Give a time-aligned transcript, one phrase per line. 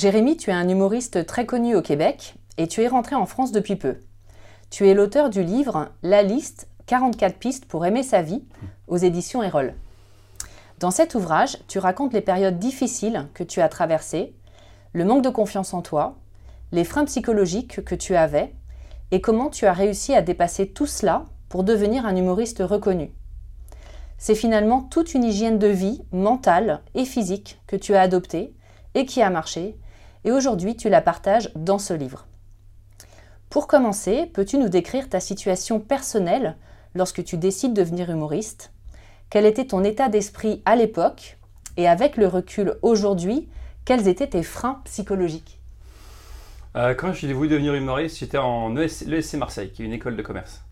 [0.00, 3.52] Jérémy, tu es un humoriste très connu au Québec et tu es rentré en France
[3.52, 3.98] depuis peu.
[4.70, 8.42] Tu es l'auteur du livre La liste 44 pistes pour aimer sa vie
[8.88, 9.74] aux éditions Erol.
[10.78, 14.32] Dans cet ouvrage, tu racontes les périodes difficiles que tu as traversées,
[14.94, 16.16] le manque de confiance en toi,
[16.72, 18.54] les freins psychologiques que tu avais
[19.10, 23.12] et comment tu as réussi à dépasser tout cela pour devenir un humoriste reconnu.
[24.16, 28.54] C'est finalement toute une hygiène de vie mentale et physique que tu as adoptée
[28.94, 29.76] et qui a marché,
[30.24, 32.26] et aujourd'hui tu la partages dans ce livre.
[33.48, 36.56] Pour commencer, peux-tu nous décrire ta situation personnelle
[36.94, 38.72] lorsque tu décides de devenir humoriste?
[39.28, 41.38] Quel était ton état d'esprit à l'époque?
[41.76, 43.48] Et avec le recul aujourd'hui,
[43.84, 45.60] quels étaient tes freins psychologiques?
[46.76, 50.22] Euh, Quand j'ai voulu devenir humoriste, j'étais en l'ESC Marseille, qui est une école de
[50.22, 50.64] commerce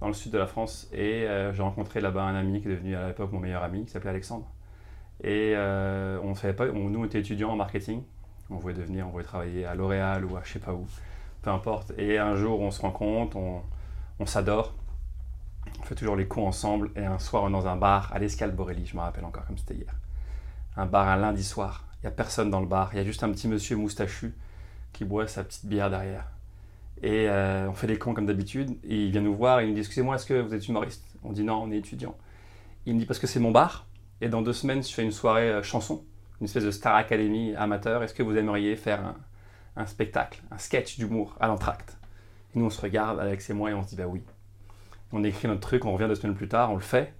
[0.00, 0.88] dans le sud de la France.
[0.92, 3.84] Et euh, j'ai rencontré là-bas un ami qui est devenu à l'époque mon meilleur ami,
[3.84, 4.46] qui s'appelait Alexandre.
[5.22, 6.18] Et euh,
[6.56, 8.02] pas, nous on était étudiants en marketing,
[8.50, 10.86] on voulait devenir, on voulait travailler à L'Oréal ou à je sais pas où,
[11.42, 11.92] peu importe.
[11.98, 13.62] Et un jour on se rencontre, on,
[14.18, 14.74] on s'adore,
[15.80, 16.90] on fait toujours les cons ensemble.
[16.96, 19.46] Et un soir on est dans un bar à l'Escale Borelli, je me rappelle encore
[19.46, 19.94] comme c'était hier.
[20.76, 23.04] Un bar un lundi soir, il n'y a personne dans le bar, il y a
[23.04, 24.34] juste un petit monsieur moustachu
[24.92, 26.24] qui boit sa petite bière derrière.
[27.02, 28.76] Et euh, on fait les cons comme d'habitude.
[28.84, 31.04] Il vient nous voir il nous dit Excusez-moi, est-ce que vous êtes humoriste?
[31.22, 32.16] On dit Non, on est étudiant.
[32.86, 33.86] Il me dit Parce que c'est mon bar.
[34.20, 36.04] Et dans deux semaines, je fais une soirée euh, chanson,
[36.40, 38.02] une espèce de Star Academy amateur.
[38.02, 39.14] Est-ce que vous aimeriez faire
[39.76, 41.96] un, spectacle, un sketch d'humour à l'entracte?
[42.54, 44.22] Et nous, on se regarde, Alex et moi, et on se dit Bah oui.
[45.12, 47.14] On écrit notre truc, on revient deux semaines plus tard, on le fait.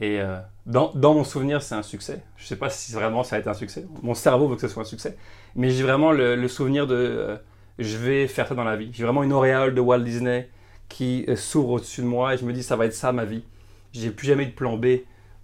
[0.00, 2.22] Et euh, dans, mon souvenir, c'est un succès.
[2.36, 3.86] Je ne sais pas si vraiment ça a été un succès.
[4.02, 5.16] Mon cerveau veut que ce soit un succès.
[5.56, 7.38] Mais j'ai vraiment le, souvenir de
[7.78, 8.90] je vais faire ça dans la vie.
[8.92, 10.48] J'ai vraiment une auréole de Walt Disney
[10.88, 13.24] qui euh, s'ouvre au-dessus de moi et je me dis ça va être ça ma
[13.24, 13.44] vie.
[13.92, 14.86] J'ai plus jamais de plan B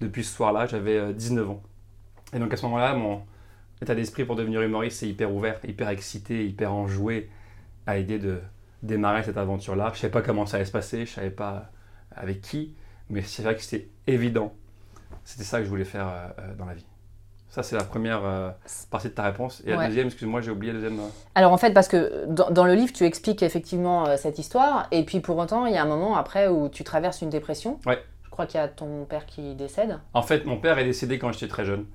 [0.00, 1.62] depuis ce soir-là, j'avais 19 euh, ans.
[2.34, 3.23] Et donc à ce moment-là, mon
[3.83, 7.30] état d'esprit pour devenir humoriste, c'est hyper ouvert, hyper excité, hyper enjoué
[7.86, 8.41] à l'idée de
[8.83, 9.89] démarrer cette aventure-là.
[9.89, 11.70] Je ne savais pas comment ça allait se passer, je ne savais pas
[12.14, 12.74] avec qui,
[13.08, 14.55] mais c'est vrai que c'était évident.
[15.24, 16.86] C'était ça que je voulais faire euh, dans la vie.
[17.51, 18.51] Ça, c'est la première euh,
[18.90, 19.61] partie de ta réponse.
[19.67, 21.01] Et la deuxième, excuse-moi, j'ai oublié la deuxième.
[21.01, 21.08] Euh.
[21.35, 24.86] Alors, en fait, parce que dans, le livre, tu expliques effectivement euh, cette histoire.
[24.92, 27.80] Et puis, pour autant, il y a un moment après où tu traverses une dépression.
[27.86, 27.98] Ouais.
[28.23, 29.98] Je crois qu'il y a ton père qui décède.
[30.14, 31.86] En fait, mon père est décédé quand j'étais très jeune,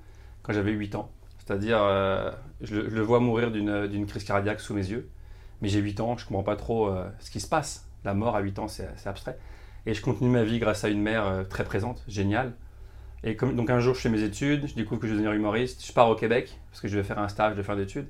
[0.45, 1.11] quand j'avais 8 ans.
[1.39, 1.78] C'est-à-dire,
[2.61, 5.09] je, le vois mourir d'une crise cardiaque sous mes yeux.
[5.61, 7.88] Mais j'ai 8 ans, je ne comprends pas trop ce qui se passe.
[8.03, 9.38] La mort à 8 ans, c'est abstrait.
[9.85, 12.53] Et je continue ma vie grâce à une mère très présente, géniale
[13.25, 15.83] et donc un jour, je fais mes études, je découvre que je vais devenir humoriste.
[15.83, 18.07] Je pars au Québec, parce que je vais faire un stage de fin d'études,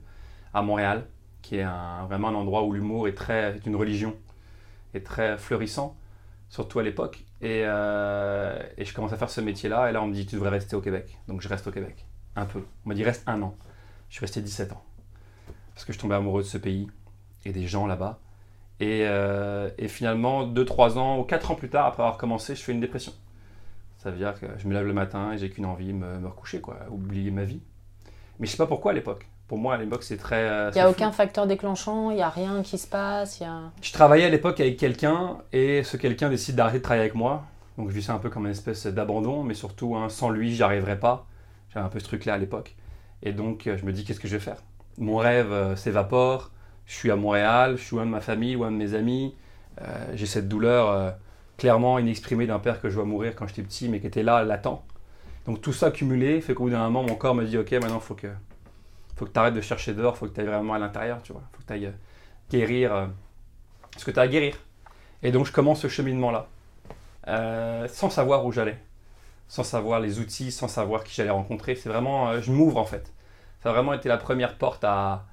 [0.53, 1.05] à Montréal,
[1.41, 1.65] qui est
[2.07, 4.13] vraiment un endroit où l'humour est, très, est une religion,
[4.93, 5.95] est très florissant,
[6.49, 7.23] surtout à l'époque.
[7.43, 10.49] Euh, et, je commence à faire ce métier-là, et là, on me dit, tu devrais
[10.49, 11.17] rester au Québec.
[11.29, 12.59] Donc je reste au Québec, un peu.
[12.85, 13.55] On m'a dit, reste un an.
[14.09, 14.83] Je suis resté 17 ans,
[15.73, 16.87] parce que je tombais amoureux de ce pays
[17.45, 18.19] et des gens là-bas.
[18.79, 22.61] Et, euh, et finalement, 2-3 ans ou 4 ans plus tard, après avoir commencé, je
[22.61, 23.13] fais une dépression.
[23.97, 26.27] Ça veut dire que je me lève le matin et j'ai qu'une envie, me, me
[26.27, 27.61] recoucher, quoi, oublier ma vie.
[28.39, 29.27] Mais je sais pas pourquoi à l'époque.
[29.47, 30.47] Pour moi, à l'époque, c'est très.
[30.47, 33.39] Euh, il n'y a aucun facteur déclenchant, il n'y a rien qui se passe.
[33.39, 33.71] Y a...
[33.81, 37.43] Je travaillais à l'époque avec quelqu'un et ce quelqu'un décide d'arrêter de travailler avec moi.
[37.77, 40.53] Donc je vis ça un peu comme une espèce d'abandon, mais surtout, hein, sans lui,
[40.53, 41.27] j'y arriverais pas.
[41.75, 42.75] Un peu ce truc-là à l'époque.
[43.21, 44.57] Et donc, euh, je me dis, qu'est-ce que je vais faire?
[44.97, 46.51] Mon rêve euh, s'évapore.
[46.85, 49.35] Je suis à Montréal, je suis loin de ma famille, loin de mes amis.
[50.13, 51.15] j'ai cette douleur
[51.57, 54.43] clairement inexprimé d'un père que je vois mourir quand j'étais petit, mais qui était là,
[54.43, 54.83] latent.
[55.45, 57.95] Donc tout ça cumulé fait qu'au bout d'un moment, mon corps me dit Ok, maintenant,
[57.95, 58.27] il faut que,
[59.15, 61.33] faut que tu arrêtes de chercher dehors, faut que tu ailles vraiment à l'intérieur, tu
[61.33, 61.43] vois.
[61.53, 61.91] Faut que tu ailles euh,
[62.49, 63.07] guérir euh,
[63.97, 64.55] ce que tu as à guérir.
[65.21, 66.47] Et donc, je commence ce cheminement-là,
[67.27, 68.77] euh, sans savoir où j'allais,
[69.47, 71.75] sans savoir les outils, sans savoir qui j'allais rencontrer.
[71.75, 73.13] C'est vraiment, je m'ouvre en fait.
[73.61, 75.25] Ça a vraiment été la première porte à,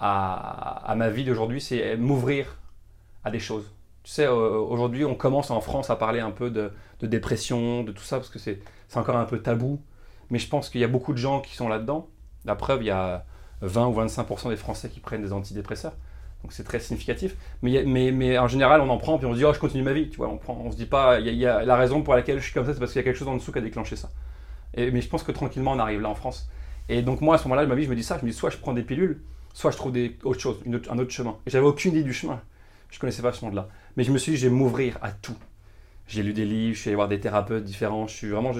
[0.00, 2.58] à, à ma vie d'aujourd'hui, c'est m'ouvrir
[3.24, 3.72] à des choses.
[4.06, 6.70] Tu sais, aujourd'hui, on commence en France à parler un peu de,
[7.02, 8.60] dépression, de tout ça, parce que c'est
[8.94, 9.80] encore un peu tabou.
[10.30, 12.08] Mais je pense qu'il y a beaucoup de gens qui sont là-dedans.
[12.44, 13.24] La preuve, il y a
[13.62, 15.96] 20 ou 25% des Français qui prennent des antidépresseurs.
[16.42, 17.36] Donc c'est très significatif.
[17.62, 19.82] Mais, mais, mais, en général, on en prend, puis on se dit, oh, je continue
[19.82, 20.08] ma vie.
[20.10, 22.38] Tu vois, on prend, on se dit pas, il y, a, la raison pour laquelle
[22.38, 23.62] je suis comme ça, c'est parce qu'il y a quelque chose en dessous qui a
[23.62, 24.10] déclenché ça.
[24.74, 26.48] Et, mais je pense que tranquillement, on arrive là en France.
[26.88, 28.30] Et donc moi, à ce moment-là de ma vie, je me dis ça, je me
[28.30, 29.20] dis, soit je prends des pilules,
[29.54, 29.92] soit je trouve
[30.22, 31.36] autre chose, un autre chemin.
[31.46, 32.40] Et j'avais aucune idée du chemin.
[32.90, 33.68] Je connaissais pas ce monde-là.
[33.96, 35.36] Mais je me suis dit, je vais m'ouvrir à tout.
[36.06, 38.06] J'ai lu des livres, je suis allé voir des thérapeutes différents.
[38.06, 38.52] Je suis vraiment,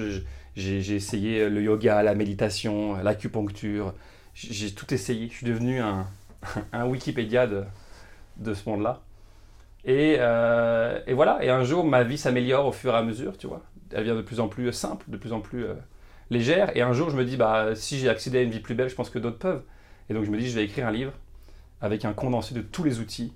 [0.56, 3.94] j'ai essayé le yoga, la méditation, l'acupuncture.
[4.34, 5.29] J'ai tout essayé.
[5.29, 6.08] Je suis devenu un,
[6.72, 9.02] un Wikipédia de, ce monde-là.
[9.84, 11.42] Et, euh, et, voilà.
[11.42, 13.62] Et un jour, ma vie s'améliore au fur et à mesure, tu vois.
[13.92, 15.74] Elle devient de plus en plus simple, de plus en plus euh,
[16.30, 16.76] légère.
[16.76, 18.88] Et un jour, je me dis, bah, si j'ai accédé à une vie plus belle,
[18.88, 19.62] je pense que d'autres peuvent.
[20.08, 21.12] Et donc je me dis, je vais écrire un livre
[21.80, 23.32] avec un condensé de tous les outils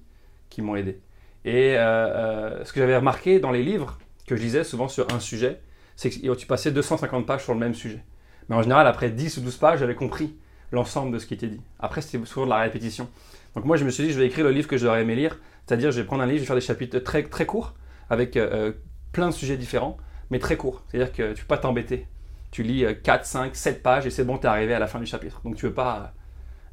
[0.49, 1.01] qui m'ont aidé.
[1.45, 5.21] Et euh, ce que j'avais remarqué dans les livres que je lisais souvent sur un
[5.21, 5.61] sujet,
[5.97, 8.03] c'est que tu passais 250 pages sur le même sujet.
[8.49, 10.37] Mais en général, après 10 ou 12 pages, j'avais compris
[10.73, 11.61] l'ensemble de ce qui était dit.
[11.79, 13.09] Après, c'était souvent de la répétition.
[13.55, 15.39] Donc moi, je me suis dit, je vais écrire le livre que j'aurais aimé lire.
[15.67, 17.75] C'est-à-dire, je vais prendre un livre, je vais faire des chapitres très, très courts,
[18.09, 18.73] avec euh,
[19.13, 19.97] plein de sujets différents,
[20.31, 20.83] mais très courts.
[20.89, 22.07] C'est-à-dire que tu ne peux pas t'embêter.
[22.51, 24.99] Tu lis 4, 5, 7 pages et c'est bon, tu es arrivé à la fin
[24.99, 25.41] du chapitre.
[25.45, 26.13] Donc tu ne veux pas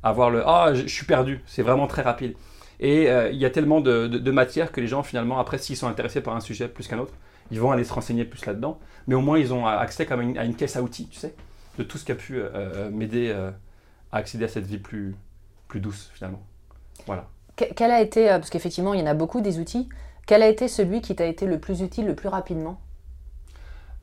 [0.02, 1.44] avoir le Ah, je suis perdu.
[1.46, 2.34] C'est vraiment très rapide.
[2.80, 5.78] Et euh, il y a tellement de, de, matière que les gens, finalement, après, s'ils
[5.78, 7.14] sont intéressés par un sujet plus qu'un autre,
[7.50, 8.80] ils vont aller se renseigner plus là-dedans.
[9.08, 11.34] Mais au moins, ils ont accès comme à une, caisse à outils, tu sais,
[11.78, 13.36] de tout ce qui a pu euh, euh, m'aider
[14.12, 15.16] à accéder à cette vie plus,
[15.68, 16.42] plus douce, finalement.
[17.06, 17.28] Voilà.
[17.56, 19.90] Quel a été, parce qu'effectivement, il y en a beaucoup des outils,
[20.28, 22.80] quel a été celui qui t'a été le plus utile le plus rapidement?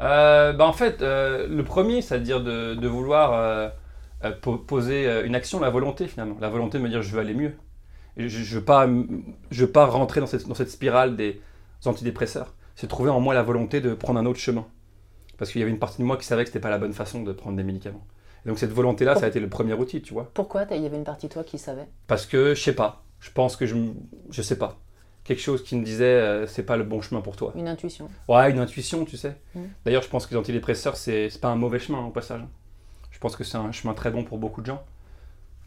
[0.00, 3.72] Bah En fait, le premier, c'est-à-dire de, de vouloir
[4.66, 6.36] poser une action, la volonté, finalement.
[6.40, 7.54] La volonté de me dire je veux aller mieux
[8.16, 8.88] je ne veux, pas,
[9.50, 11.40] je veux pas rentrer dans cette, dans cette spirale des
[11.84, 12.54] antidépresseurs.
[12.76, 14.66] C'est trouver en moi la volonté de prendre un autre chemin.
[15.36, 16.78] Parce qu'il y avait une partie de moi qui savait que ce n'était pas la
[16.78, 18.06] bonne façon de prendre des médicaments.
[18.46, 20.31] Donc cette volonté-là, ça a été le premier outil, tu vois.
[20.35, 21.87] Pourquoi il y avait une partie de toi qui savait?
[22.06, 23.02] Parce que je sais pas.
[23.20, 23.76] Je pense que je
[24.31, 24.79] je sais pas.
[25.25, 27.52] Quelque chose qui me disait euh, c'est pas le bon chemin pour toi.
[27.56, 28.11] Une intuition.
[28.29, 29.37] Ouais, une intuition, tu sais.
[29.55, 29.61] Mm.
[29.85, 32.43] D'ailleurs, je pense que les antidépresseurs, c'est pas un mauvais chemin au passage.
[33.11, 34.82] Je pense que c'est un chemin très bon pour beaucoup de gens.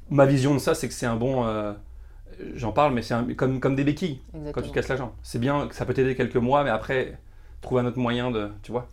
[0.09, 1.73] Ma vision de ça, c'est que c'est un bon euh,
[2.55, 4.21] j'en parle, mais c'est comme, comme des béquilles
[4.53, 5.11] quand tu casses la jambe.
[5.23, 7.17] C'est bien, ça peut t'aider quelques mois, mais après,
[7.61, 8.49] trouve un autre moyen de.
[8.63, 8.87] Tu vois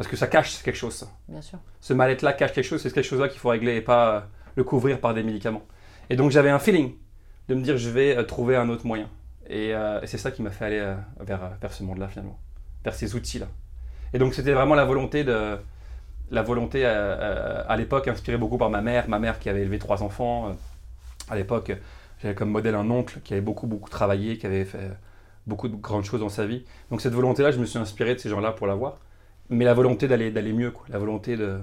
[0.00, 1.08] Parce que ça cache quelque chose, ça.
[1.28, 1.58] Bien sûr.
[1.78, 4.20] Ce mal-être-là cache quelque chose, c'est quelque chose-là qu'il faut régler et pas euh,
[4.56, 5.60] le couvrir par des médicaments.
[6.08, 6.94] Et donc j'avais un feeling
[7.50, 9.10] de me dire je vais euh, trouver un autre moyen.
[9.46, 12.38] Et, euh, c'est ça qui m'a fait aller vers, vers ce monde-là finalement,
[12.82, 13.48] vers ces outils-là.
[14.14, 15.58] Et donc c'était vraiment la volonté de.
[16.30, 20.02] La volonté à l'époque inspirée beaucoup par ma mère, ma mère qui avait élevé trois
[20.02, 20.56] enfants.
[21.28, 21.72] à l'époque,
[22.22, 24.92] j'avais comme modèle un oncle qui avait beaucoup, beaucoup travaillé, qui avait fait
[25.46, 26.64] beaucoup de grandes choses dans sa vie.
[26.90, 28.96] Donc cette volonté-là, je me suis inspiré de ces gens-là pour l'avoir.
[29.50, 30.86] Mais la volonté d'aller, d'aller mieux, quoi.
[30.88, 31.58] la volonté de,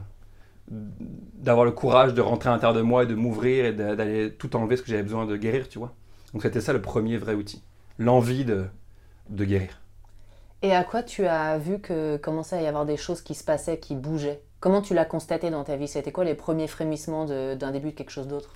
[0.70, 4.56] d'avoir le courage de rentrer à l'intérieur de moi et de m'ouvrir et d'aller tout
[4.56, 5.94] enlever ce que j'avais besoin de guérir, tu vois.
[6.34, 7.64] Donc c'était ça le premier vrai outil,
[7.98, 8.66] l'envie de,
[9.30, 9.82] de guérir.
[10.62, 13.44] Et à quoi tu as vu que commençait à y avoir des choses qui se
[13.44, 14.42] passaient, qui bougeaient?
[14.60, 15.88] Comment tu l'as constaté dans ta vie?
[15.88, 18.50] C'était quoi les premiers frémissements d'un début de quelque chose d'autre?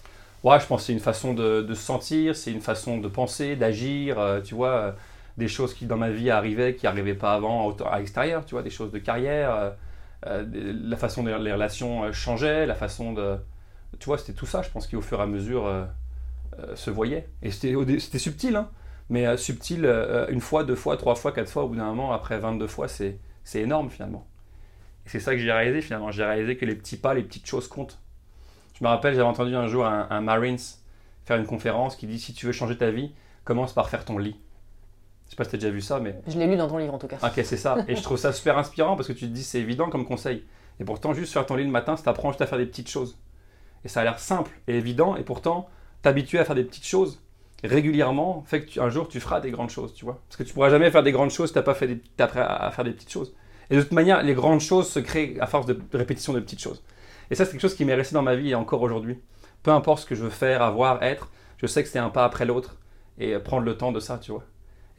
[0.44, 3.56] Ouais, je pense que c'est une façon de, se sentir, c'est une façon de penser,
[3.56, 4.92] d'agir, euh, tu vois, euh,
[5.38, 8.64] des choses qui dans ma vie arrivaient, qui n'arrivaient pas avant à l'extérieur, tu vois,
[8.64, 9.74] des choses de carrière,
[10.26, 10.46] euh,
[10.84, 13.38] la façon dont les relations changeaient, la façon de...
[14.00, 15.88] Tu vois, c'était tout ça, je pense, qui au fur et à mesure
[16.76, 17.28] se voyait.
[17.42, 18.70] Et c'était subtil, hein,
[19.10, 19.86] mais subtil
[20.30, 22.88] une fois, deux fois, trois fois, quatre fois, au bout d'un moment, après 22 fois,
[22.88, 23.20] c'est
[23.56, 24.28] énorme finalement.
[25.06, 27.68] C'est ça que j'ai réalisé finalement, j'ai réalisé que les petits pas, les petites choses
[27.68, 28.00] comptent.
[28.80, 30.58] Je me rappelle, j'avais entendu un jour un, Marines
[31.26, 33.12] faire une conférence qui dit si tu veux changer ta vie,
[33.44, 34.40] commence par faire ton lit.
[35.32, 36.20] Je sais pas si tu as déjà vu ça, mais.
[36.28, 37.16] Je l'ai lu dans ton livre en tout cas.
[37.24, 37.78] Ok, c'est ça.
[37.88, 40.44] Et je trouve ça super inspirant parce que tu te dis c'est évident comme conseil.
[40.82, 42.90] Et pourtant, juste faire ton lit le matin, ça t'apprend juste à faire des petites
[42.90, 43.18] choses.
[43.86, 45.70] Et ça a l'air simple et évident, et pourtant,
[46.02, 47.22] t'habituer à faire des petites choses
[47.64, 50.20] régulièrement fait que un jour tu feras des grandes choses, tu vois.
[50.28, 52.72] Parce que tu pourras jamais faire des grandes choses si t'as pas fait des, à
[52.72, 53.34] faire des petites choses.
[53.70, 56.62] Et de toute manière, les grandes choses se créent à force de répétition de petites
[56.62, 56.84] choses.
[57.30, 59.18] Et ça, c'est quelque chose qui m'est resté dans ma vie et encore aujourd'hui.
[59.64, 62.26] Peu importe ce que je veux faire, avoir, être, je sais que c'est un pas
[62.26, 62.76] après l'autre
[63.18, 64.44] et prendre le temps de ça, tu vois.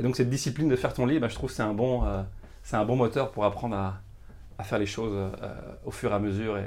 [0.02, 2.04] Et donc cette discipline de faire ton lit, bah, je trouve que c'est un, bon,
[2.04, 2.22] euh,
[2.64, 4.00] c'est un bon moteur pour apprendre à,
[4.58, 5.30] à faire les choses euh,
[5.84, 6.66] au fur et à mesure et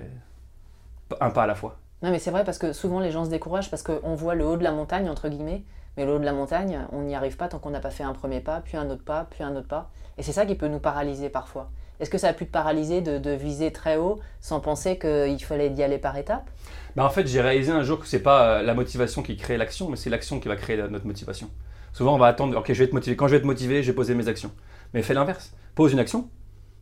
[1.20, 1.76] un pas à la fois.
[2.02, 4.46] Non mais c'est vrai parce que souvent les gens se découragent parce qu'on voit le
[4.46, 5.64] haut de la montagne, entre guillemets,
[5.98, 8.04] mais le haut de la montagne, on n'y arrive pas tant qu'on n'a pas fait
[8.04, 9.92] un premier pas, puis un autre pas, puis un autre pas.
[10.18, 11.70] Et c'est ça qui peut nous paralyser parfois.
[12.00, 15.74] Est-ce que ça a pu te paralyser de, viser très haut sans penser qu'il fallait
[15.74, 16.50] y aller par étapes?
[16.96, 19.36] Bah En fait, j'ai réalisé un jour que ce n'est pas euh, la motivation qui
[19.36, 21.50] crée l'action, mais c'est l'action qui va créer notre motivation.
[21.96, 23.16] Souvent, on va attendre, ok, je vais.
[23.16, 24.52] Quand je vais être motivé, je vais poser mes actions.
[24.94, 25.54] Mais fais l'inverse.
[25.76, 26.30] Pose une action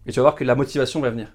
[0.06, 1.28] et tu vas voir que la motivation va venir.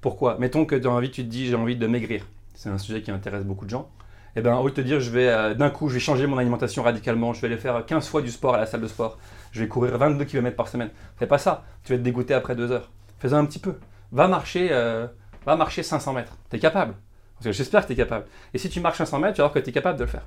[0.00, 0.38] Pourquoi?
[0.38, 2.26] Mettons que dans la vie, tu te dis, j'ai envie de maigrir.
[2.54, 3.90] C'est un sujet qui intéresse beaucoup de gens.
[4.34, 6.00] Et eh bien, au lieu de te dire, je vais euh, d'un coup, je vais
[6.00, 8.80] changer mon alimentation radicalement, je vais aller faire 15 fois du sport à la salle
[8.80, 9.18] de sport,
[9.50, 10.90] je vais courir 22 km par semaine.
[11.16, 11.64] Fais pas ça.
[11.84, 13.74] Tu vas te dégoûter après deux heures fais un petit peu.
[14.12, 15.06] Va marcher, euh,
[15.46, 16.36] va marcher 500 mètres.
[16.50, 16.94] Tu es capable.
[17.42, 18.26] J'espère que tu es capable.
[18.52, 20.10] Et si tu marches 500 mètres, tu vas voir que tu es capable de le
[20.10, 20.26] faire.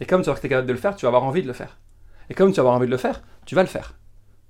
[0.00, 1.24] Et comme tu vas voir que tu es capable de le faire, tu vas avoir
[1.24, 1.76] envie de le faire.
[2.30, 3.94] Et comme tu vas avoir envie de le faire, tu vas le faire.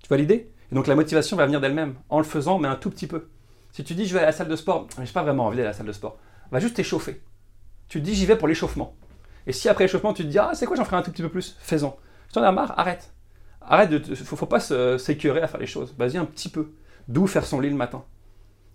[0.03, 0.53] Tu vois l'idée?
[0.71, 3.29] Et donc la motivation va venir d'elle-même, en le faisant, mais un tout petit peu.
[3.73, 5.57] Si tu dis je vais à la salle de sport, mais j'ai pas vraiment envie
[5.57, 6.19] d'aller à la salle de sport,
[6.51, 7.23] va juste t'échauffer.
[7.89, 8.97] Tu te dis j'y vais pour l'échauffement.
[9.47, 11.23] Et si après l'échauffement tu te dis ah c'est quoi j'en ferai un tout petit
[11.23, 11.97] peu plus, fais-en.
[12.29, 13.13] Si t'en as marre, arrête.
[13.61, 15.95] Arrête de, faut, faut pas s'écœurer à faire les choses.
[15.99, 16.73] Vas-y un petit peu.
[17.07, 18.05] D'où faire son lit le matin.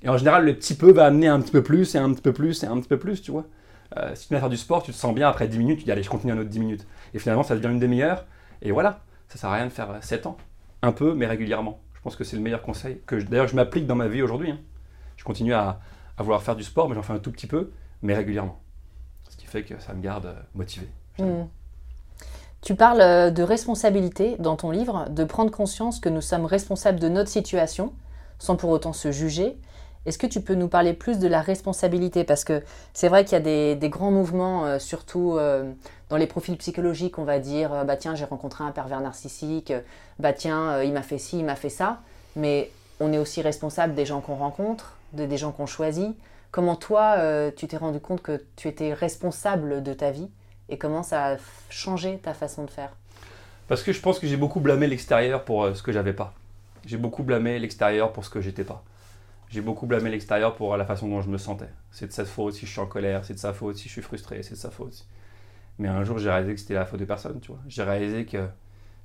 [0.04, 2.22] Et en général, le petit peu va amener un petit peu plus, et un petit
[2.22, 3.46] peu plus, et un petit peu plus, tu vois.
[3.98, 5.86] Euh, si tu viens faire du sport, tu te sens bien après 10 minutes, tu
[5.86, 6.88] dis allez, je continue un autre 10 minutes.
[7.14, 8.26] Et finalement, ça devient une demi-heure.
[8.64, 10.38] Et voilà, ça sert à rien de faire 7 ans.
[10.82, 11.80] Un peu, mais régulièrement.
[11.94, 14.52] Je pense que c'est le meilleur conseil que d'ailleurs je m'applique dans ma vie aujourd'hui.
[14.52, 14.60] hein.
[15.16, 15.80] Je continue à,
[16.18, 18.60] à vouloir faire du sport, mais j'en fais un tout petit peu, mais régulièrement.
[19.30, 20.88] Ce qui fait que ça me garde euh, motivé.
[21.20, 21.44] Hmm.
[22.62, 27.00] Tu parles euh, de responsabilité dans ton livre, de prendre conscience que nous sommes responsables
[27.00, 27.94] de notre situation,
[28.40, 29.58] sans pour autant se juger.
[30.06, 32.24] Est-ce que tu peux nous parler plus de la responsabilité?
[32.26, 32.62] Parce que
[32.94, 35.72] c'est vrai qu'il y a des, grands mouvements, euh, surtout euh,
[36.10, 39.72] dans les profils psychologiques, on va dire, euh, bah tiens, j'ai rencontré un pervers narcissique,
[40.20, 42.02] bah tiens, il m'a fait ci, il m'a fait ça.
[42.36, 42.70] Mais
[43.00, 46.16] on est aussi responsable des gens qu'on rencontre, de, des gens qu'on choisit.
[46.52, 47.18] Comment toi,
[47.56, 50.30] tu t'es rendu compte que tu étais responsable de ta vie?
[50.70, 51.38] Et comment ça a
[51.70, 52.92] changé ta façon de faire?
[53.68, 56.34] Parce que je pense que j'ai beaucoup blâmé l'extérieur pour ce que j'avais pas.
[56.86, 58.84] J'ai beaucoup blâmé l'extérieur pour ce que j'étais pas.
[59.54, 61.70] J'ai beaucoup blâmé l'extérieur pour la faute dont je me sentais.
[61.92, 63.94] C'est de sa faute si je suis en colère, c'est de sa faute si je
[63.94, 65.08] suis frustré, c'est de sa faute.
[65.80, 67.62] Mais un jour, j'ai réalisé que c'était la faute de personne, tu vois.
[67.68, 68.48] J'ai réalisé que,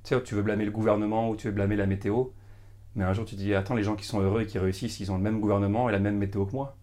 [0.03, 2.25] tu sais, tu veux blâmer le gouvernement ou tu veux blâmer la météo.
[2.95, 4.99] Mais un jour, tu te dis, attends, les gens qui sont heureux et qui réussissent,
[5.01, 6.77] ils ont le même gouvernement et la même météo que moi.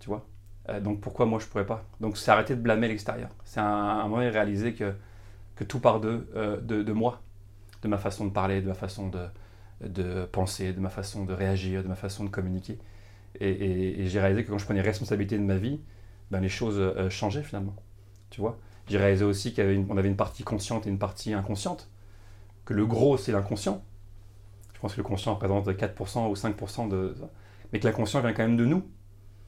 [0.00, 0.26] Tu vois
[0.70, 1.84] Euh, Donc pourquoi moi je pourrais pas?
[2.00, 3.30] Donc c'est arrêter de blâmer l'extérieur.
[3.44, 4.94] C'est un, un moment de réaliser que,
[5.56, 7.22] que tout part de, euh, de, de moi,
[7.82, 9.20] de ma façon de parler, de ma façon de,
[9.80, 12.78] de penser, de ma façon de réagir, de ma façon de communiquer.
[13.40, 15.80] Et, j'ai réalisé que quand je prenais responsabilité de ma vie,
[16.30, 17.74] ben les choses euh, changeaient finalement.
[18.30, 18.58] Tu vois?
[18.88, 21.88] J'ai réalisé aussi qu'on avait une partie consciente et une partie inconsciente.
[22.64, 23.84] Que le gros, c'est l'inconscient.
[24.74, 27.14] Je pense que le conscient représente 4% ou 5% de.
[27.72, 28.82] Mais que l'inconscient vient quand même de nous.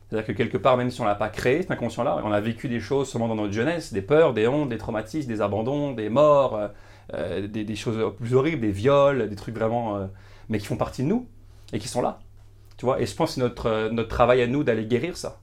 [0.09, 2.41] C'est-à-dire que quelque part, même si on ne l'a pas créé, cet inconscient-là, on a
[2.41, 5.93] vécu des choses seulement dans notre jeunesse, des peurs, des hontes, des traumatismes, des abandons,
[5.93, 6.69] des morts, euh,
[7.14, 9.97] euh, des, choses plus horribles, des viols, des trucs vraiment...
[9.97, 10.06] euh,
[10.49, 11.26] mais qui font partie de nous
[11.73, 12.21] et qui sont là.
[12.76, 15.16] Tu vois Et je pense que c'est notre, euh, notre travail à nous d'aller guérir
[15.16, 15.40] ça.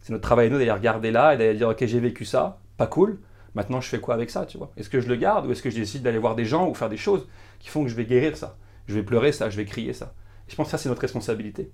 [0.00, 2.60] C'est notre travail à nous d'aller regarder là et d'aller dire, ok, j'ai vécu ça,
[2.76, 3.20] pas cool,
[3.54, 4.72] maintenant je fais quoi avec ça, tu vois?
[4.76, 6.74] Est-ce que je le garde ou est-ce que je décide d'aller voir des gens ou
[6.74, 8.56] faire des choses qui font que je vais guérir ça?
[8.86, 10.14] Je vais pleurer ça, je vais crier ça.
[10.48, 11.70] Et je pense que ça, c'est notre responsabilité.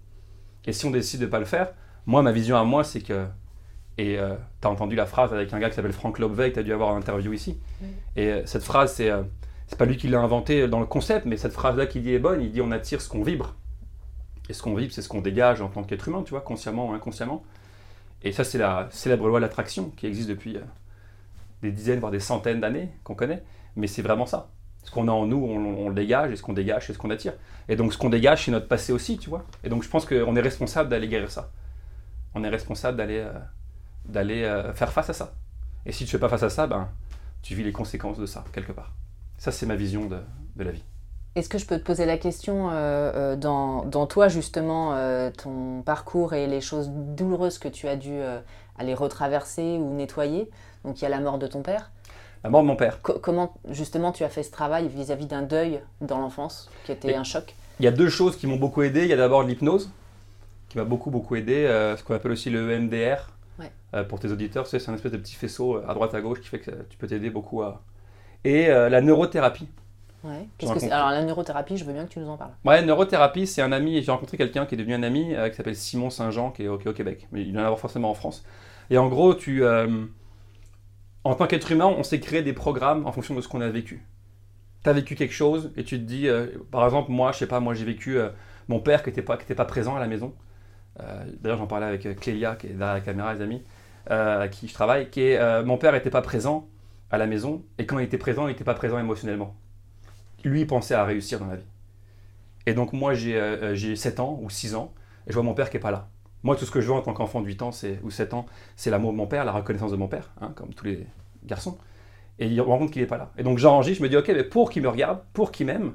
[0.66, 1.72] Et si on décide de ne pas le faire,
[2.06, 3.26] moi, ma vision à moi, c'est que.
[3.98, 4.16] Et
[4.60, 6.72] tu as entendu la phrase avec un gars qui s'appelle Frank Lobvey, tu as dû
[6.72, 7.58] avoir une interview ici.
[8.16, 9.10] Et euh, cette phrase, c'est.
[9.10, 9.22] euh,
[9.76, 12.40] pas lui qui l'a inventé dans le concept, mais cette phrase-là qui dit est bonne.
[12.40, 13.56] Il dit on attire ce qu'on vibre.
[14.48, 16.88] Et ce qu'on vibre, c'est ce qu'on dégage en tant qu'être humain, tu vois, consciemment
[16.88, 17.42] ou inconsciemment.
[18.22, 20.60] Et ça, c'est la célèbre loi de l'attraction qui existe depuis euh,
[21.62, 23.42] des dizaines, voire des centaines d'années, qu'on connaît.
[23.76, 24.48] Mais c'est vraiment ça.
[24.84, 26.98] Ce qu'on a en nous, on, on le dégage, et ce qu'on dégage, c'est ce
[26.98, 27.34] qu'on attire.
[27.68, 29.44] Et donc, ce qu'on dégage, c'est notre passé aussi, tu vois.
[29.64, 31.50] Et donc, je pense qu'on est responsable d'aller guérir ça.
[32.34, 33.32] On est responsable d'aller euh,
[34.08, 35.32] d'aller euh, faire face à ça.
[35.86, 36.88] Et si tu fais pas face à ça, ben,
[37.42, 38.92] tu vis les conséquences de ça, quelque part.
[39.38, 40.18] Ça, c'est ma vision de,
[40.56, 40.82] de la vie.
[41.34, 45.30] Est-ce que je peux te poser la question, euh, euh, dans, dans toi justement, euh,
[45.30, 48.18] ton parcours et les choses douloureuses que tu as dû
[48.78, 50.50] aller retraverser ou nettoyer?
[50.84, 51.90] Donc il y a la mort de ton père.
[52.42, 53.00] La mort de mon père.
[53.02, 57.12] Co- comment justement tu as fait ce travail vis-à-vis d'un deuil dans l'enfance qui était
[57.12, 57.54] Et- un choc?
[57.78, 59.02] Il y a deux choses qui m'ont beaucoup aidé.
[59.02, 59.90] Il y a d'abord l'hypnose,
[60.68, 61.66] qui m'a beaucoup, beaucoup aidé.
[61.96, 63.30] ce qu'on appelle aussi le EMDR.
[63.58, 63.70] Ouais.
[63.94, 66.40] Euh, pour tes auditeurs, c'est un espèce de petit faisceau euh, à droite, à gauche
[66.40, 67.82] qui fait que tu peux t'aider beaucoup à.
[68.44, 69.68] Et euh, la neurothérapie.
[70.24, 70.48] Ouais.
[70.58, 72.52] Que Alors la neurothérapie, je veux bien que tu nous en parles.
[72.64, 74.02] Ouais, neurothérapie, c'est un ami.
[74.02, 76.68] J'ai rencontré quelqu'un qui est devenu un ami euh, qui s'appelle Simon Saint-Jean, qui est,
[76.68, 77.28] au, qui est au Québec.
[77.32, 78.44] Mais il doit en avoir forcément en France.
[78.90, 80.06] Et en gros, tu, euh,
[81.24, 83.68] en tant qu'être humain, on s'est créé des programmes en fonction de ce qu'on a
[83.68, 84.04] vécu.
[84.82, 87.46] Tu as vécu quelque chose et tu te dis, euh, par exemple, moi, je sais
[87.46, 88.30] pas, moi j'ai vécu euh,
[88.68, 90.34] mon père qui n'était pas, qui était pas présent à la maison.
[91.00, 93.62] Euh, D'ailleurs, j'en parlais avec euh, Clélia, qui est derrière la caméra, les amis,
[94.10, 96.68] euh, à qui je travaille, qui est, euh, mon père n'était pas présent
[97.10, 99.54] à la maison et quand il était présent, il n'était pas présent émotionnellement.
[100.44, 101.66] Lui, il pensait à réussir dans la vie.
[102.66, 104.92] Et donc moi j'ai euh, j'ai 7 ans ou 6 ans
[105.26, 106.08] et je vois mon père qui est pas là.
[106.42, 107.70] Moi tout ce que je veux en tant qu'enfant de 8 ans
[108.02, 110.74] ou 7 ans, c'est l'amour de mon père, la reconnaissance de mon père, hein, comme
[110.74, 111.06] tous les
[111.44, 111.78] garçons.
[112.38, 113.32] Et il me rend compte qu'il n'est pas là.
[113.38, 115.94] Et donc j'enregistre, je me dis ok, mais pour qu'il me regarde, pour qu'il m'aime,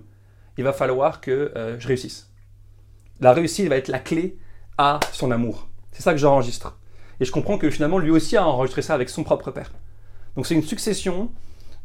[0.57, 2.31] il va falloir que euh, je réussisse.
[3.19, 4.37] La réussite va être la clé
[4.77, 5.67] à son amour.
[5.91, 6.77] C'est ça que j'enregistre.
[7.19, 9.71] Et je comprends que finalement lui aussi a enregistré ça avec son propre père.
[10.35, 11.31] Donc c'est une succession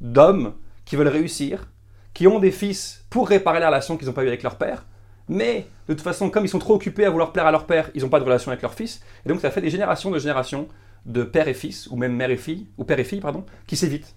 [0.00, 0.54] d'hommes
[0.84, 1.68] qui veulent réussir,
[2.14, 4.86] qui ont des fils pour réparer la relation qu'ils n'ont pas eu avec leur père,
[5.28, 7.90] mais de toute façon, comme ils sont trop occupés à vouloir plaire à leur père,
[7.94, 10.18] ils n'ont pas de relation avec leur fils, et donc ça fait des générations de
[10.18, 10.68] générations
[11.04, 13.76] de père et fils, ou même mère et fille, ou père et fille, pardon, qui
[13.76, 14.14] s'évitent,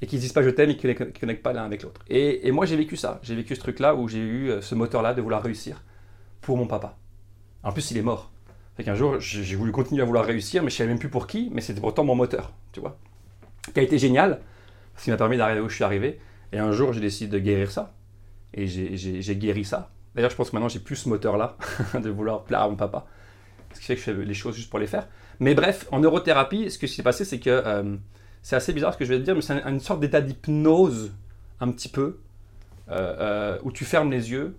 [0.00, 2.00] et qui ne disent pas je t'aime et qui ne connectent pas l'un avec l'autre.
[2.08, 4.74] Et, et moi j'ai vécu ça, j'ai vécu ce truc-là où j'ai eu euh, ce
[4.74, 5.82] moteur-là de vouloir réussir
[6.40, 6.96] pour mon papa.
[7.62, 8.30] En plus, il est mort.
[8.76, 11.26] Fait qu'un jour, j'ai voulu continuer à vouloir réussir, mais je savais même plus pour
[11.26, 12.96] qui, mais c'était pourtant mon moteur, tu vois.
[13.74, 14.40] Qui a été génial,
[14.94, 16.20] parce qu'il m'a permis d'arriver où je suis arrivé.
[16.52, 17.92] Et un jour, j'ai décidé de guérir ça.
[18.54, 19.90] Et j'ai- guéri ça.
[20.14, 21.56] D'ailleurs, je pense que maintenant, j'ai plus ce moteur-là,
[22.00, 23.06] de vouloir plaire à mon papa.
[23.74, 25.08] ce qui fait que je fais les choses juste pour les faire.
[25.40, 27.96] Mais bref, en neurothérapie, ce qui s'est passé, c'est que euh,
[28.42, 30.20] c'est assez bizarre ce que je vais te dire, mais c'est un- une sorte d'état
[30.22, 31.12] d'hypnose,
[31.60, 32.20] un petit peu,
[32.90, 34.56] euh, euh, où tu fermes les yeux,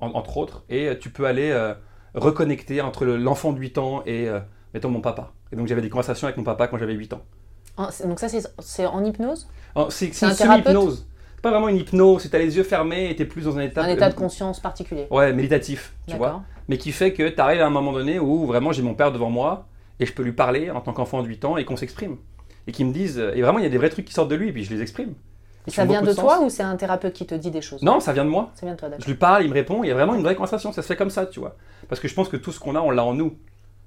[0.00, 1.52] en- entre autres, et tu peux aller
[2.14, 4.40] reconnecter entre le- l'enfant de 8 ans et, euh,
[4.74, 5.32] mettons, mon papa.
[5.52, 7.22] Et donc j'avais des conversations avec mon papa quand j'avais 8 ans.
[7.76, 9.48] En- donc ça, c'est c'est en hypnose?
[9.88, 11.06] C'est C'est c'est un une semi-hypnose.
[11.36, 13.62] C'est pas vraiment une hypnose, c'est t'as les yeux fermés et t'es plus dans un
[13.62, 15.06] état, Un état de conscience particulier.
[15.10, 16.42] ouais, méditatif, tu vois.
[16.68, 19.10] Mais qui fait que tu arrives à un moment donné où vraiment j'ai mon père
[19.10, 19.66] devant moi
[19.98, 22.16] et je peux lui parler en tant qu'enfant de 8 ans et qu'on s'exprime.
[22.68, 24.36] Et qui me disent, et vraiment il y a des vrais trucs qui sortent de
[24.36, 25.14] lui et puis je les exprime.
[25.68, 28.00] Ça vient de de toi ou c'est un thérapeute qui te dit des choses Non,
[28.00, 28.50] ça vient de moi.
[28.54, 28.88] Ça vient de toi.
[28.98, 30.86] Je lui parle, il me répond, il y a vraiment une vraie conversation, ça se
[30.86, 31.56] fait comme ça, tu vois.
[31.88, 33.36] Parce que je pense que tout ce qu'on a, on l'a en nous.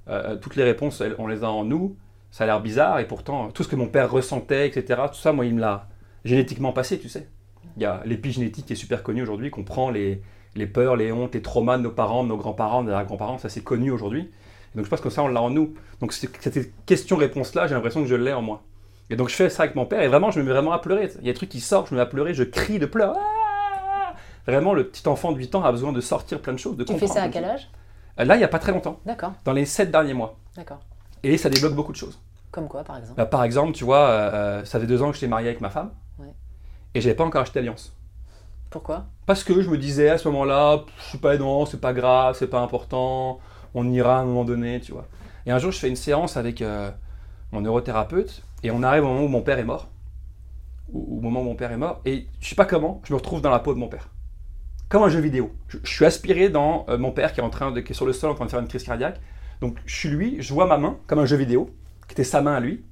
[0.08, 1.96] Euh, toutes les réponses, on les a en nous.
[2.32, 5.32] Ça a l'air bizarre et pourtant, tout ce que mon père ressentait, etc., tout ça,
[5.32, 5.88] moi, il me l'a
[6.24, 7.28] génétiquement passé, tu sais.
[7.78, 10.22] Il y a l'épigénétique qui est super connue aujourd'hui, qu'on prend les,
[10.56, 13.38] les peurs, les hontes, les traumas de nos parents, de nos grands-parents, de nos grands-parents,
[13.38, 14.32] ça c'est connu aujourd'hui.
[14.76, 15.74] Donc je pense que ça, on l'a en nous.
[16.02, 18.64] Donc cette question-réponse-là, j'ai l'impression que je l'ai en moi.
[19.10, 20.80] Et donc je fais ça avec mon père et vraiment, je me mets vraiment à
[20.80, 21.10] pleurer.
[21.20, 22.86] Il y a des trucs qui sortent, je me mets à pleurer, je crie de
[22.86, 23.16] pleurs.
[23.18, 24.14] Ah
[24.48, 26.84] Vraiment, le petit enfant de 8 ans a besoin de sortir plein de choses, de
[26.84, 27.70] Tu fais comprendre ça à plein de quel âge?
[28.20, 30.38] Euh, Là, il n'y a pas très longtemps, D'accord, dans les 7 derniers mois.
[30.56, 30.80] d'accord.
[31.24, 32.20] Et ça débloque beaucoup de choses.
[32.52, 33.18] Comme quoi, par exemple?
[33.18, 35.62] Bah, par exemple, tu vois, euh, euh, ça fait deux ans que j'étais marié avec
[35.62, 35.92] ma femme.
[36.20, 36.34] Ouais.
[36.94, 37.94] Et j'avais pas encore acheté d'alliance.
[38.70, 39.06] Pourquoi?
[39.26, 42.36] Parce que je me disais à ce moment-là, je suis pas aidant, c'est pas grave,
[42.38, 43.40] c'est pas important,
[43.74, 45.08] on ira à un moment donné, tu vois.
[45.46, 46.92] Et un jour, je fais une séance avec euh,
[47.56, 49.90] mon neurothérapeute et on arrive au moment où mon père est mort.
[50.94, 52.02] Au moment où mon père est mort.
[52.06, 54.10] Et je sais pas comment, je me retrouve dans la peau de mon père.
[54.90, 55.52] Comme un jeu vidéo.
[55.68, 57.96] Je, je suis aspiré dans euh, mon père qui est, en train de, qui est
[57.96, 59.20] sur le sol en train de faire une crise cardiaque.
[59.62, 61.72] Donc je suis lui, je vois ma main comme un jeu vidéo,
[62.08, 62.84] qui était sa main à lui.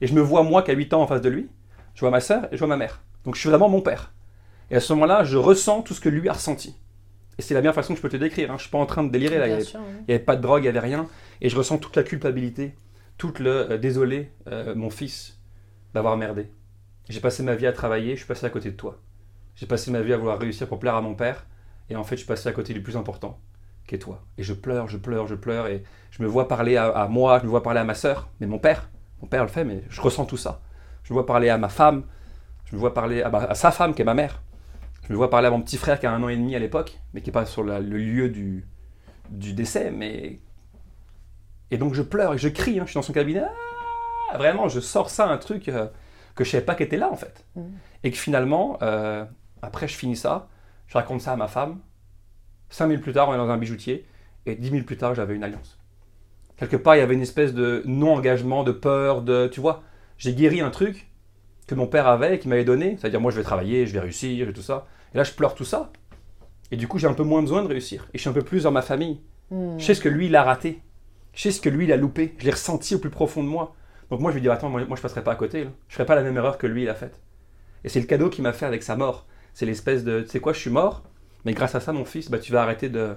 [0.00, 1.48] Et je me vois moi qui a 8 ans en face de lui.
[1.94, 3.02] Je vois ma soeur et je vois ma mère.
[3.24, 4.12] Donc je suis vraiment mon père.
[4.70, 6.76] Et à ce moment-là, je ressens tout ce que lui a ressenti.
[7.38, 8.50] Et c'est la meilleure façon que je peux te décrire.
[8.50, 8.54] Hein.
[8.56, 9.46] Je suis pas en train de délirer là.
[9.48, 11.06] Il y Bien avait- n'y avait pas de drogue, il n'y avait rien.
[11.40, 12.74] Et je ressens toute la culpabilité,
[13.18, 15.38] tout le euh, désolé, euh, mon fils,
[15.94, 16.50] d'avoir merdé.
[17.08, 18.98] J'ai passé ma vie à travailler, je suis passé à côté de toi.
[19.54, 21.46] J'ai passé ma vie à vouloir réussir pour plaire à mon père.
[21.90, 23.38] Et en fait, je suis passé à côté du plus important,
[23.86, 24.24] qui est toi.
[24.38, 25.66] Et je pleure, je pleure, je pleure.
[25.66, 28.46] Et je me vois parler à, moi, je me vois parler à ma sœur, mais
[28.46, 28.88] mon père.
[29.22, 30.60] Mon père le fait, mais je ressens tout ça.
[31.02, 32.04] Je me vois parler à ma femme,
[32.64, 34.42] je me vois parler à, sa femme, qui est ma mère.
[35.06, 36.58] Je me vois parler à mon petit frère qui a un an et demi à
[36.58, 38.66] l'époque, mais qui n'est pas sur le lieu du,
[39.30, 40.40] du décès, mais.
[41.70, 43.42] Et donc je pleure et je crie, hein, je suis dans son cabinet.
[44.30, 45.86] Ah Vraiment, je sors ça, un truc euh,
[46.34, 47.44] que je savais pas qu'était là en fait.
[47.56, 47.72] Mhm.
[48.04, 49.24] Et que finalement, euh,
[49.62, 50.48] après je finis ça,
[50.86, 51.80] je raconte ça à ma femme.
[52.70, 54.06] Cinq minutes plus tard, on est dans un bijoutier,
[54.46, 55.78] et dix minutes plus tard, j'avais une alliance.
[56.56, 59.48] Quelque part, il y avait une espèce de non-engagement, de peur, de.
[59.48, 59.82] Tu vois,
[60.18, 61.08] j'ai guéri un truc
[61.66, 62.96] que mon père avait et qu'il m'avait donné.
[62.98, 64.86] C'est-à-dire, moi, je vais travailler, je vais réussir et tout ça.
[65.14, 65.90] Et là, je pleure tout ça.
[66.70, 68.06] Et du coup, j'ai un peu moins besoin de réussir.
[68.12, 69.20] Et je suis un peu plus dans ma famille.
[69.50, 69.78] Hmm.
[69.78, 70.80] Je sais ce que lui, il a raté.
[71.34, 72.34] Je sais ce que lui, il a loupé.
[72.38, 73.74] Je l'ai ressenti au plus profond de moi.
[74.10, 75.64] Donc moi, je lui dis, attends, moi, moi je passerai pas à côté.
[75.64, 75.70] là.
[75.88, 77.20] Je ferai pas la même erreur que lui, il a faite.
[77.84, 79.26] Et c'est le cadeau qu'il m'a fait avec sa mort.
[79.52, 81.04] C'est l'espèce de, tu sais quoi, je suis mort,
[81.44, 83.14] mais grâce à ça, mon fils, bah, tu vas arrêter de,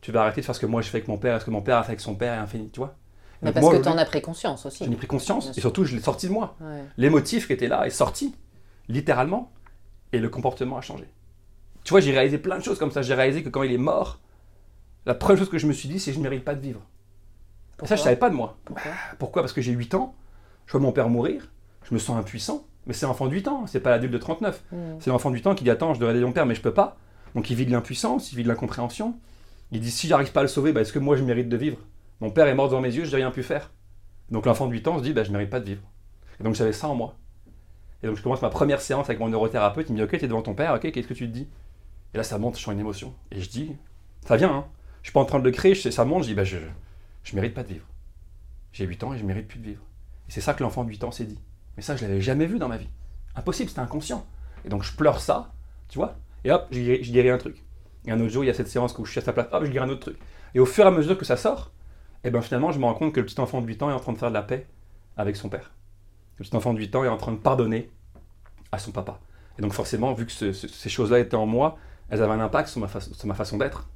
[0.00, 1.50] tu vas arrêter de faire ce que moi je fais avec mon père, ce que
[1.50, 2.96] mon père a fait avec son père et infini, tu vois.
[3.42, 4.84] Mais Donc parce moi, que tu en as pris conscience aussi.
[4.84, 6.56] J'en ai pris conscience et surtout, je l'ai sorti de moi.
[6.60, 6.84] Ouais.
[6.96, 8.34] L'émotif qui était là est sorti,
[8.88, 9.52] littéralement,
[10.12, 11.04] et le comportement a changé.
[11.84, 13.02] Tu vois, j'ai réalisé plein de choses comme ça.
[13.02, 14.20] J'ai réalisé que quand il est mort,
[15.04, 16.60] la première chose que je me suis dit, c'est que je ne mérite pas de
[16.60, 16.80] vivre.
[17.76, 18.58] Pourquoi ça, je savais pas de moi.
[18.64, 19.42] Pourquoi Pourquoi?
[19.42, 20.14] Parce que j'ai 8 ans,
[20.66, 21.50] je vois mon père mourir,
[21.88, 22.66] je me sens impuissant.
[22.86, 24.62] Mais c'est l'enfant de 8 ans, c'est pas l'adulte de 39.
[24.70, 24.76] Hmm.
[25.00, 26.62] C'est l'enfant de 8 ans qui dit Attends, je devrais aider mon père, mais je
[26.62, 26.96] peux pas.
[27.34, 29.18] Donc il vit de l'impuissance, il vit de l'incompréhension.
[29.72, 31.56] Il dit Si j'arrive pas à le sauver, bah, est-ce que moi je mérite de
[31.56, 31.78] vivre?
[32.20, 33.72] Mon père est mort devant mes yeux, je n'ai rien pu faire.
[34.30, 35.82] Donc l'enfant de 8 ans se dit bah, Je mérite pas de vivre.
[36.40, 37.16] Et donc j'avais ça en moi.
[38.02, 39.88] Et donc je commence ma première séance avec mon neurothérapeute.
[39.88, 41.48] Il me dit Ok, t'es devant ton père, ok, qu'est-ce que tu te dis?
[42.14, 43.14] Et là ça monte, je sens une émotion.
[43.32, 43.72] Et je dis
[44.26, 44.64] Ça vient, hein.
[45.02, 46.56] Je suis pas en train de le créer, ça monte, je dis bah, je,
[47.26, 47.86] je mérite pas de vivre.
[48.72, 49.82] J'ai 8 ans et je mérite plus de vivre.
[50.28, 51.38] Et c'est ça que l'enfant de 8 ans s'est dit.
[51.76, 52.88] Mais ça, je l'avais jamais vu dans ma vie.
[53.34, 54.24] Impossible, c'était inconscient.
[54.64, 55.52] Et donc je pleure ça,
[55.88, 57.62] tu vois, et hop, j'ai guéri, j'ai guéri un truc.
[58.06, 59.46] Et un autre jour, il y a cette séance où je suis à sa place,
[59.52, 60.18] hop, je guéris un autre truc.
[60.54, 61.72] Et au fur et à mesure que ça sort,
[62.24, 63.92] et ben finalement, je me rends compte que le petit enfant de 8 ans est
[63.94, 64.66] en train de faire de la paix
[65.16, 65.72] avec son père.
[66.38, 67.90] Le petit enfant de 8 ans est en train de pardonner
[68.72, 69.20] à son papa.
[69.58, 72.40] Et donc forcément, vu que ce- ce- ces choses-là étaient en moi, elles avaient un
[72.40, 73.88] impact sur ma façon d'être,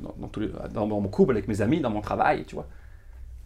[0.00, 2.54] dans, dans tous les- dans- dans mon couple, avec mes amis, dans mon travail, tu
[2.54, 2.66] vois.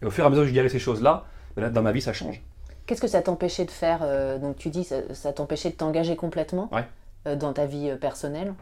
[0.01, 2.01] Et au fur et à mesure que je guéris ces choses-là, ben dans ma vie,
[2.01, 2.41] ça change.
[2.85, 6.15] Qu'est-ce que ça t'empêchait de faire euh, Donc tu dis ça, ça t'empêchait de t'engager
[6.15, 6.85] complètement Ouais.
[7.27, 8.53] euh, dans ta vie euh, personnelle?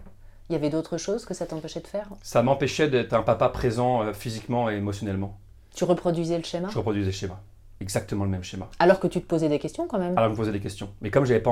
[0.50, 2.08] Il y avait d'autres choses que ça t'empêchait de faire?
[2.22, 5.38] Ça m'empêchait d'être un papa présent euh, physiquement et émotionnellement.
[5.76, 6.70] Tu reproduisais le schéma?
[6.70, 7.40] Je reproduisais le schéma.
[7.82, 8.70] Exactement le même schéma.
[8.80, 10.18] Alors que tu te posais des questions quand même?
[10.18, 10.90] Alors, je me posais des questions.
[11.02, 11.52] Mais comme j'avais pas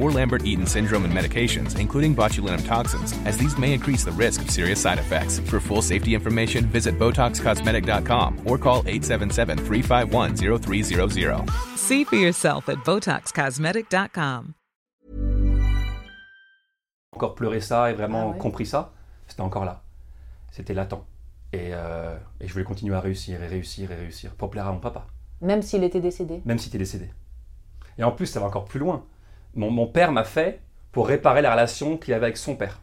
[0.00, 4.40] or Lambert Eaton syndrome and medications, including botulinum toxins, as these may increase the risk
[4.42, 5.38] of serious side effects.
[5.40, 11.48] For full safety information, visit BotoxCosmetic.com or call 877 351 0300.
[11.76, 14.54] See for yourself at BotoxCosmetic.com.
[17.12, 18.38] Encore pleuré ça et vraiment Ah ouais.
[18.38, 18.92] compris ça,
[19.26, 19.82] c'était encore là.
[20.52, 21.04] C'était latent.
[21.52, 24.72] Et, euh, et je voulais continuer à réussir et réussir et réussir pour plaire à
[24.72, 25.06] mon papa,
[25.40, 26.40] Même s'il était décédé.
[26.44, 27.10] même si tu es décédé.
[27.98, 29.04] Et en plus, ça va encore plus loin.
[29.54, 30.60] Mon, père m'a fait
[30.92, 32.80] pour réparer la relation qu'il avait avec son père,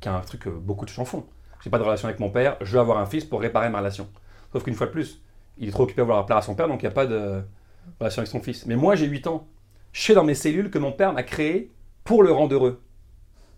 [0.00, 1.24] qui est un truc que beaucoup de gens font.
[1.62, 3.78] J'ai pas de relation avec mon père, je veux avoir un fils pour réparer ma
[3.78, 4.08] relation.
[4.52, 5.22] Sauf qu'une fois de plus,
[5.58, 7.06] il est trop occupé à vouloir plaire à son père, donc il n'y a pas
[7.06, 7.42] de
[8.00, 8.66] relation avec son fils.
[8.66, 9.46] Mais moi, j'ai 8 ans.
[9.92, 12.82] Je sais dans mes cellules que mon père m'a créé pour le rendre heureux.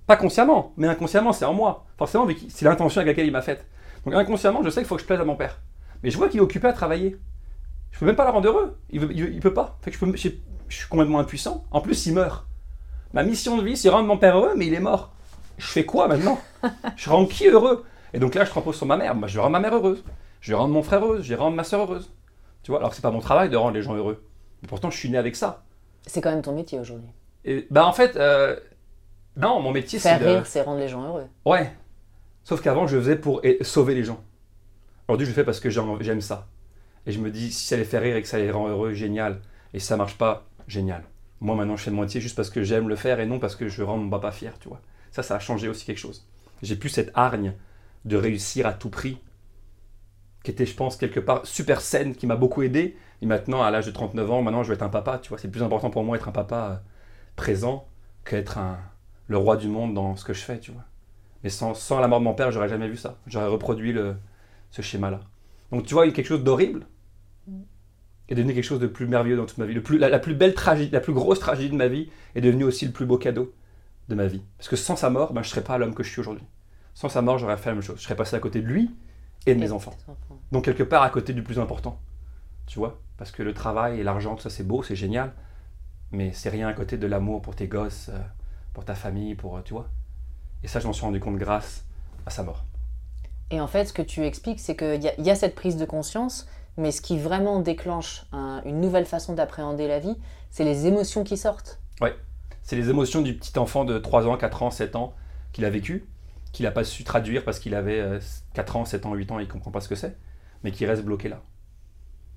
[0.06, 1.86] Pas consciemment, mais inconsciemment, c'est en moi.
[1.98, 3.66] Forcément, c'est l'intention avec laquelle il m'a faite.
[4.04, 5.60] Donc inconsciemment, je sais qu'il faut que je plaise à mon père.
[6.02, 7.16] Mais je vois qu'il est occupé à travailler.
[7.96, 8.76] Je peux même pas le rendre heureux.
[8.90, 9.78] Il, veut- il, il peut pas.
[9.80, 11.64] Fait que je, peux, j'ai- je suis complètement impuissant.
[11.70, 12.46] En plus, il meurt.
[13.14, 15.12] Ma mission de vie, c'est rendre mon père heureux, mais il est mort.
[15.56, 16.38] Je fais quoi maintenant?
[16.96, 17.86] Je rends qui heureux?
[18.12, 19.14] Et donc là, je te repose sur ma mère.
[19.26, 20.04] Je vais rendre ma mère heureuse.
[20.42, 21.22] Je vais rendre mon frère heureux.
[21.22, 22.12] Je vais rendre ma soeur heureuse.
[22.62, 24.22] Tu vois, alors que c'est pas mon travail de rendre les gens heureux.
[24.60, 25.64] Mais pourtant, je suis né avec ça.
[26.06, 27.08] C'est quand même ton métier aujourd'hui.
[27.46, 28.56] Et bah en fait, euh,
[29.36, 30.26] non, mon métier c'est Faire de...
[30.26, 31.24] rire, c'est rendre les gens heureux.
[31.46, 31.72] Ouais.
[32.44, 34.20] Sauf qu'avant, je faisais pour sauver les gens.
[35.08, 36.46] Aujourd'hui, je le fais parce que j'aime ça.
[37.06, 38.92] Et je me dis, si ça les fait rire et que ça les rend heureux,
[38.92, 39.40] génial.
[39.72, 41.04] Et si ça marche pas, génial.
[41.40, 43.56] Moi, maintenant, je fais de moitié juste parce que j'aime le faire et non parce
[43.56, 44.80] que je rends mon papa fier, tu vois.
[45.12, 46.26] Ça, ça a changé aussi quelque chose.
[46.62, 47.54] J'ai plus cette hargne
[48.04, 49.18] de réussir à tout prix,
[50.42, 52.96] qui était, je pense, quelque part super saine, qui m'a beaucoup aidé.
[53.22, 55.38] Et maintenant, à l'âge de 39 ans, maintenant, je vais être un papa, tu vois.
[55.38, 56.76] C'est plus important pour moi être un papa euh,
[57.36, 57.86] présent
[58.24, 58.78] qu'être un,
[59.28, 60.84] le roi du monde dans ce que je fais, tu vois.
[61.44, 63.18] Mais sans, sans la mort de mon père, j'aurais jamais vu ça.
[63.26, 64.16] J'aurais reproduit le,
[64.70, 65.20] ce schéma-là.
[65.70, 66.86] Donc tu vois, il y a quelque chose d'horrible
[68.28, 69.74] est devenu quelque chose de plus merveilleux dans toute ma vie.
[69.74, 72.40] Le plus, la, la plus belle tragédie, la plus grosse tragédie de ma vie est
[72.40, 73.54] devenue aussi le plus beau cadeau
[74.08, 74.42] de ma vie.
[74.58, 76.44] Parce que sans sa mort, ben, je ne serais pas l'homme que je suis aujourd'hui.
[76.94, 77.98] Sans sa mort, j'aurais fait la même chose.
[77.98, 78.90] Je serais passé à côté de lui
[79.46, 79.94] et de mes enfants.
[80.52, 82.00] Donc quelque part à côté du plus important.
[82.66, 83.00] Tu vois?
[83.16, 85.32] Parce que le travail et l'argent, tout ça c'est beau, c'est génial.
[86.12, 88.18] Mais c'est rien à côté de l'amour pour tes gosses, euh,
[88.72, 89.56] pour ta famille, pour...
[89.56, 89.88] euh, Tu vois?
[90.62, 91.84] Et ça, je m'en suis rendu compte grâce
[92.24, 92.64] à sa mort.
[93.50, 96.48] Et en fait, ce que tu expliques, c'est qu'il y a cette prise de conscience,
[96.76, 100.16] mais ce qui vraiment déclenche un- une nouvelle façon d'appréhender la vie,
[100.50, 101.78] c'est les émotions qui sortent.
[102.62, 105.14] C'est les émotions du petit enfant de 3 ans, 4 ans, 7 ans
[105.52, 106.04] qu'il a vécu,
[106.52, 108.18] qu'il n'a pas su traduire parce qu'il avait euh,
[108.54, 110.16] 4 ans, 7 ans, 8 ans, il ne comprend pas ce que c'est,
[110.64, 111.42] mais qui reste bloqué là.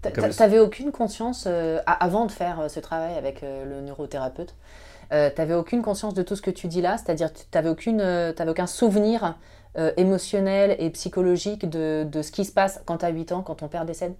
[0.01, 3.43] T'a- Comme t'a- le- T'avais aucune conscience, euh, avant de faire euh, ce travail avec
[3.43, 4.55] euh, le neurothérapeute,
[5.13, 8.33] euh, t'avais aucune conscience de tout ce que tu dis là, c'est-à-dire tu t'avais euh,
[8.33, 9.37] t'avais aucun souvenir
[9.77, 13.55] euh, émotionnel et psychologique de, de ce qui se passe quand t'as 8 ans, quand
[13.55, 14.13] ton père décède?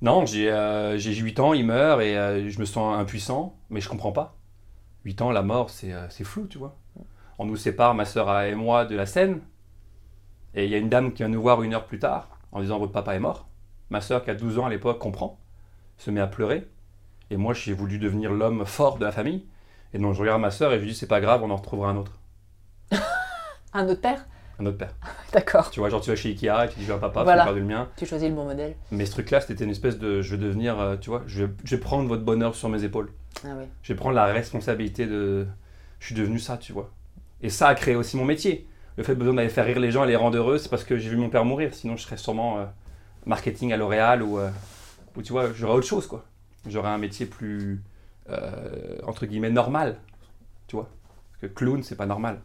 [0.00, 3.80] Non, j'ai euh, j'ai 8 ans, il meurt et euh, je me sens impuissant, mais
[3.80, 4.36] je comprends pas.
[5.04, 6.76] 8 ans, la mort, c'est euh, c'est flou, tu vois.
[7.38, 9.40] On nous sépare, ma soeur et moi, de la scène.
[10.54, 12.60] Et il y a une dame qui vient nous voir une heure plus tard en
[12.60, 13.48] disant Votre papa est mort.
[13.90, 15.38] Ma soeur, qui a 12 ans à l'époque, comprend,
[15.96, 16.68] se met à pleurer.
[17.30, 19.46] Et moi, j'ai voulu devenir l'homme fort de la famille.
[19.94, 21.56] Et donc, je regarde ma soeur et je lui dis C'est pas grave, on en
[21.56, 22.12] retrouvera un autre.
[23.72, 24.26] Un autre père?
[24.60, 24.92] Un autre père.
[25.32, 25.70] D'accord.
[25.70, 27.44] Tu vois, genre, tu vas chez Ikea et tu dis Je veux un papa, Voilà.
[27.44, 27.88] perdu le mien.
[27.96, 28.74] Tu choisis le bon modèle.
[28.90, 31.52] Mais ce truc-là, c'était une espèce de Je vais devenir, euh, tu vois, je vais,
[31.64, 33.12] je vais prendre votre bonheur sur mes épaules.
[33.44, 33.64] Ah oui.
[33.82, 35.46] Je vais prendre la responsabilité de.
[36.00, 36.90] Je suis devenu ça, tu vois.
[37.40, 38.66] Et ça a créé aussi mon métier.
[38.96, 40.82] Le fait de besoin d'aller faire rire les gens et les rendre heureux, c'est parce
[40.82, 41.72] que j'ai vu mon père mourir.
[41.72, 42.64] Sinon, je serais sûrement euh,
[43.26, 44.50] marketing à L'Oréal ou, euh,
[45.16, 46.24] ou tu vois, j'aurais autre chose, quoi.
[46.66, 47.80] J'aurais un métier plus,
[49.06, 49.98] entre guillemets, normal,
[50.66, 50.88] tu vois.
[51.30, 52.40] Parce que clown, c'est pas normal.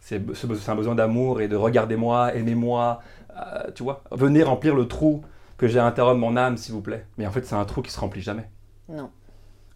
[0.00, 0.22] C'est
[0.68, 3.00] un besoin d'amour et de regardez-moi, aimez-moi,
[3.36, 4.02] euh, tu vois.
[4.10, 5.22] Venez remplir le trou
[5.58, 7.04] que j'ai à l'intérieur de mon âme, s'il vous plaît.
[7.18, 8.48] Mais en fait, c'est un trou qui se remplit jamais.
[8.88, 9.10] Non.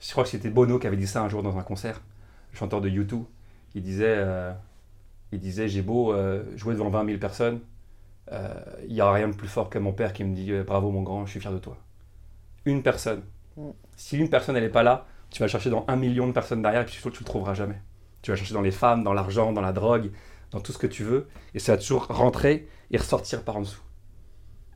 [0.03, 2.03] Je crois que c'était Bono qui avait dit ça un jour dans un concert,
[2.53, 3.25] le chanteur de U2.
[3.75, 4.53] Il disait, euh,
[5.31, 7.61] il disait j'ai beau euh, jouer devant 20 000 personnes,
[8.33, 8.53] euh,
[8.87, 11.03] il n'y a rien de plus fort que mon père qui me dit bravo mon
[11.03, 11.77] grand, je suis fier de toi.
[12.65, 13.23] Une personne.
[13.57, 13.71] Mm.
[13.97, 16.63] Si une personne elle n'est pas là, tu vas chercher dans un million de personnes
[16.63, 17.81] derrière et puis tu ne le trouveras jamais.
[18.23, 20.11] Tu vas chercher dans les femmes, dans l'argent, dans la drogue,
[20.51, 23.61] dans tout ce que tu veux, et ça va toujours rentrer et ressortir par en
[23.61, 23.83] dessous.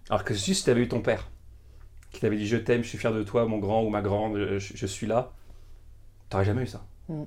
[0.09, 1.30] Alors que si tu avais eu ton père,
[2.12, 4.37] qui t'avait dit je t'aime, je suis fier de toi, mon grand ou ma grande,
[4.37, 5.32] je, je suis là,
[6.28, 6.85] t'aurais jamais eu ça.
[7.09, 7.22] Mm.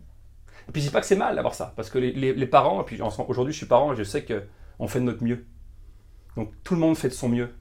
[0.67, 2.47] Et puis je dis pas que c'est mal d'avoir ça, parce que les, les- les
[2.47, 5.45] parents, et puis aujourd'hui je suis parent et je sais qu'on fait de notre mieux.
[6.35, 7.53] Donc tout le monde fait de son mieux.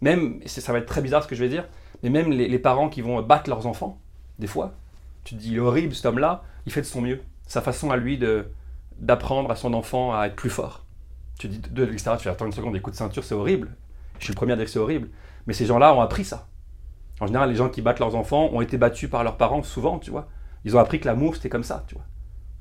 [0.00, 1.68] Même, ça va être très bizarre ce que je vais dire,
[2.02, 4.00] mais même les, les parents qui vont battre leurs enfants,
[4.38, 4.74] des fois,
[5.24, 7.20] tu te dis il est horrible cet homme-là, il fait de son mieux.
[7.52, 8.46] Sa façon à lui de
[8.98, 10.86] d'apprendre à son enfant à être plus fort.
[11.38, 13.76] Tu dis de l'extérieur, tu fais attends une seconde, des coups de ceinture, c'est horrible.
[14.18, 15.10] Je suis le premier à dire que c'est horrible.
[15.46, 16.48] Mais ces gens-là ont appris ça.
[17.20, 19.98] En général, les gens qui battent leurs enfants ont été battus par leurs parents souvent,
[19.98, 20.30] tu vois.
[20.64, 22.06] Ils ont appris que l'amour, c'était comme ça, tu vois.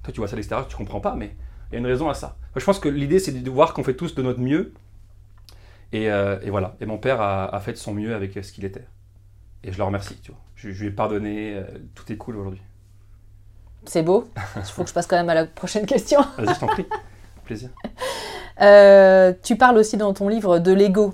[0.04, 1.38] Toi, tu vois ça à l'extérieur, tu comprends pas, mais
[1.70, 2.36] il y a une raison à ça.
[2.58, 4.74] Je pense que l'idée, c'est de voir qu'on fait tous de notre mieux.
[5.94, 6.76] Et, euh, voilà.
[6.82, 8.88] Et mon père a, fait de son mieux avec euh, ce qu'il était.
[9.64, 10.42] Et je le remercie, tu vois.
[10.56, 11.64] Je, je lui ai pardonné, euh,
[11.96, 12.62] tout est cool aujourd'hui.
[13.86, 14.28] C'est beau.
[14.56, 16.22] Il faut que je passe quand même à la prochaine question.
[16.38, 16.86] Vas-y, je t'en prie.
[17.46, 17.70] Plaisir.
[18.62, 21.14] Euh, tu parles aussi dans ton livre de l'ego.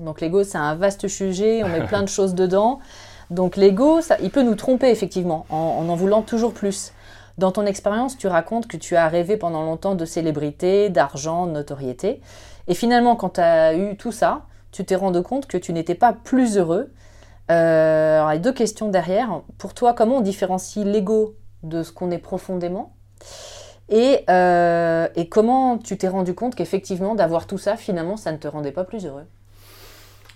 [0.00, 2.80] Donc l'ego, c'est un vaste sujet, on met plein de choses dedans.
[3.30, 6.92] Donc l'ego, ça- il peut nous tromper effectivement, en, en en voulant toujours plus.
[7.36, 11.52] Dans ton expérience, tu racontes que tu as rêvé pendant longtemps de célébrité, d'argent, de
[11.52, 12.20] notoriété.
[12.66, 15.94] Et finalement, quand tu as eu tout ça, tu t'es rendu compte que tu n'étais
[15.94, 16.90] pas plus heureux.
[17.50, 19.40] Euh, alors, il y a deux questions derrière.
[19.56, 22.92] Pour toi, comment on différencie l'ego de ce qu'on est profondément
[23.88, 28.36] et, euh, et comment tu t'es rendu compte qu'effectivement, d'avoir tout ça, finalement, ça ne
[28.38, 29.26] te rendait pas plus heureux?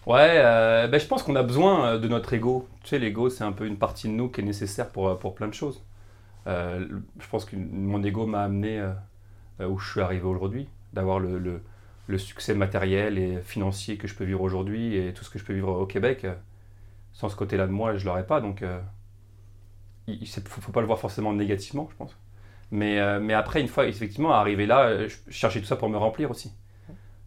[0.07, 2.69] Ouais, euh, ben, je pense qu'on a besoin euh, de notre ego.
[2.83, 5.35] Tu sais, l'ego, c'est un peu une partie de nous qui est nécessaire pour, pour
[5.35, 5.81] plein de choses.
[6.47, 8.85] Je pense que mon ego m'a amené
[9.61, 11.63] où je suis arrivé aujourd'hui, d'avoir le, le-
[12.09, 15.45] le succès matériel et financier que je peux vivre aujourd'hui et tout ce que je
[15.45, 16.27] peux vivre au Québec.
[17.13, 18.41] sans ce côté-là de moi, je l'aurais pas.
[18.41, 18.63] Donc,
[20.09, 22.17] il ne faut, faut pas le voir forcément négativement, je pense.
[22.71, 25.89] Mais, euh, mais après, une fois effectivement arrivé là, euh, je cherchais tout ça pour
[25.91, 26.53] me remplir aussi.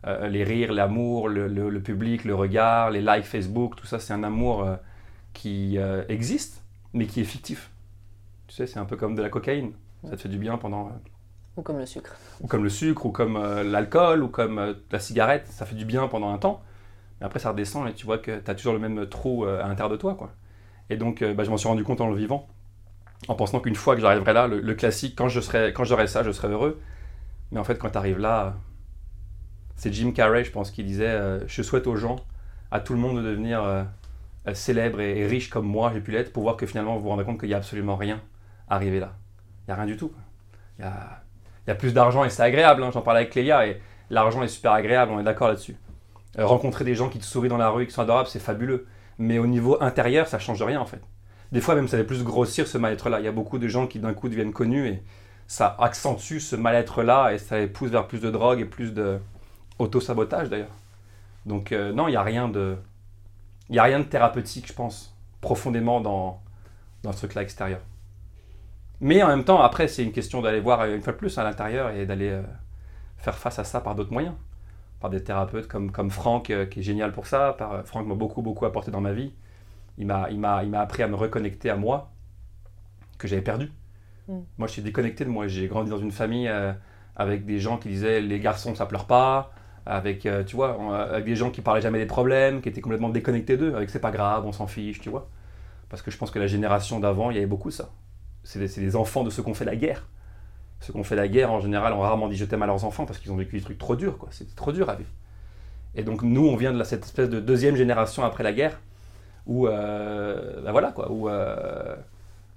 [0.08, 4.00] Euh, les rires, l'amour, le, le- le public, le regard, les likes Facebook, tout ça,
[4.00, 4.76] c'est un amour euh,
[5.34, 5.78] qui
[6.10, 7.72] existe, mais qui est fictif.
[8.48, 9.74] Tu sais, c'est un peu comme de la cocaïne.
[10.10, 10.92] Ça te fait du bien pendant.
[11.58, 15.48] Ou comme le sucre ou comme le sucre, ou comme l'alcool, ou comme la cigarette.
[15.48, 16.62] Ça fait du bien pendant un temps.
[17.20, 19.68] Mais après, ça redescend et tu vois que tu as toujours le même trou à
[19.68, 20.16] l'intérieur de toi.
[20.16, 20.32] Quoi.
[20.90, 22.48] Et donc, bah, je m'en suis rendu compte en le vivant.
[23.28, 26.24] En pensant qu'une fois que j'arriverai là, le, classique, quand je serai, quand j'aurai ça,
[26.24, 26.80] je serai heureux.
[27.52, 28.56] Mais en fait, quand tu arrives là,
[29.76, 32.18] c'est Jim Carrey, je pense, qui disait euh, Je souhaite aux gens,
[32.72, 33.84] à tout le monde, de devenir euh,
[34.48, 37.04] euh, célèbre et, et riche comme moi, j'ai pu l'être, pour voir que finalement, vous
[37.04, 38.22] vous rendez compte qu'il n'y a absolument rien
[38.70, 39.14] arrivé là.
[39.62, 40.12] Il n'y a rien du tout.
[40.80, 40.86] Il
[41.68, 42.84] y a, plus d'argent et c'est agréable.
[42.84, 42.92] hein.
[42.94, 45.76] J'en parlais avec Léa et l'argent est super agréable, on est d'accord là-dessus.
[46.38, 48.88] Euh, rencontrer des gens qui te sourient dans la rue qui sont adorables, c'est fabuleux.
[49.18, 51.02] Mais au niveau intérieur, ça change rien en fait.
[51.52, 53.20] Des fois, même, ça fait plus grossir ce mal-être-là.
[53.20, 55.04] Il y a beaucoup de gens qui d'un coup deviennent connus et
[55.48, 59.20] ça accentue ce mal-être-là et ça les pousse vers plus de drogue et plus de
[59.80, 60.76] auto-sabotage d'ailleurs.
[61.46, 62.76] Donc, euh, non, il n'y a rien de.
[63.70, 66.42] Il n'y a rien de thérapeutique, je pense, profondément dans,
[67.04, 67.80] dans ce truc-là extérieur.
[69.02, 71.38] Mais en même temps, après, c'est une question d'aller voir euh, une fois de plus
[71.38, 72.44] à l'intérieur et d'aller euh,
[73.18, 74.36] faire face à ça par d'autres moyens.
[75.00, 77.56] Par des thérapeutes comme, comme Franck, qui est génial pour ça.
[77.86, 79.34] Franck m'a beaucoup, beaucoup apporté dans ma vie.
[79.98, 82.12] Il m'a, il, m'a, il m'a appris à me reconnecter à moi,
[83.18, 83.72] que j'avais perdu.
[84.28, 84.40] Mm.
[84.58, 85.48] Moi, je suis déconnecté de moi.
[85.48, 86.74] J'ai grandi dans une famille euh,
[87.16, 89.52] avec des gens qui disaient les garçons, ça pleure pas.
[89.86, 92.82] Avec, euh, tu vois, on- avec des gens qui parlaient jamais des problèmes, qui étaient
[92.82, 93.76] complètement déconnectés d'eux.
[93.76, 95.30] Avec c'est pas grave, on s'en fiche, tu vois.
[95.90, 97.92] Parce que je pense que la génération d'avant, il y avait beaucoup ça
[98.44, 100.08] c'est des, c'est des enfants de ceux qui ont fait la guerre.
[100.80, 102.86] Ceux qui ont fait la guerre, en général, ont rarement dit je t'aime à leurs
[102.86, 104.30] enfants parce qu'ils ont vécu des trucs trop durs, quoi.
[104.32, 105.10] C'était trop dur à vivre.
[105.96, 108.80] Et donc, nous, on vient de la- cette espèce de deuxième génération après la guerre
[109.46, 111.96] où, euh, bah voilà, quoi, où, euh,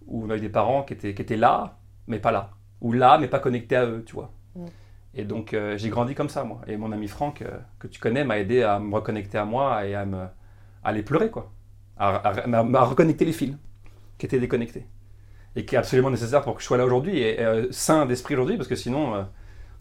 [0.07, 2.51] où on a eu des parents qui étaient, qui étaient là, mais pas là.
[2.81, 4.33] Ou là, mais pas connectés à eux, tu vois.
[4.55, 4.67] Mm.
[5.15, 6.61] Et donc, euh, j'ai grandi comme ça, moi.
[6.67, 9.85] Et mon ami Franck, euh, que tu connais, m'a aidé à me reconnecter à moi
[9.87, 10.31] et à, me, à
[10.85, 11.51] aller pleurer, quoi.
[11.97, 13.57] À, à- reconnecter les fils
[14.19, 14.87] qui étaient déconnectés
[15.57, 18.35] et qui est absolument nécessaire pour que je sois là aujourd'hui et euh, sain d'esprit
[18.35, 19.27] aujourd'hui parce que sinon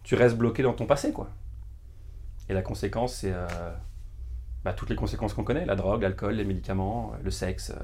[0.01, 1.29] tu restes bloqué dans ton passé quoi.
[2.49, 3.33] Et la conséquence c'est
[4.63, 7.83] bah, toutes les conséquences qu'on connaît, la drogue, l'alcool, les médicaments, euh, le sexe, euh,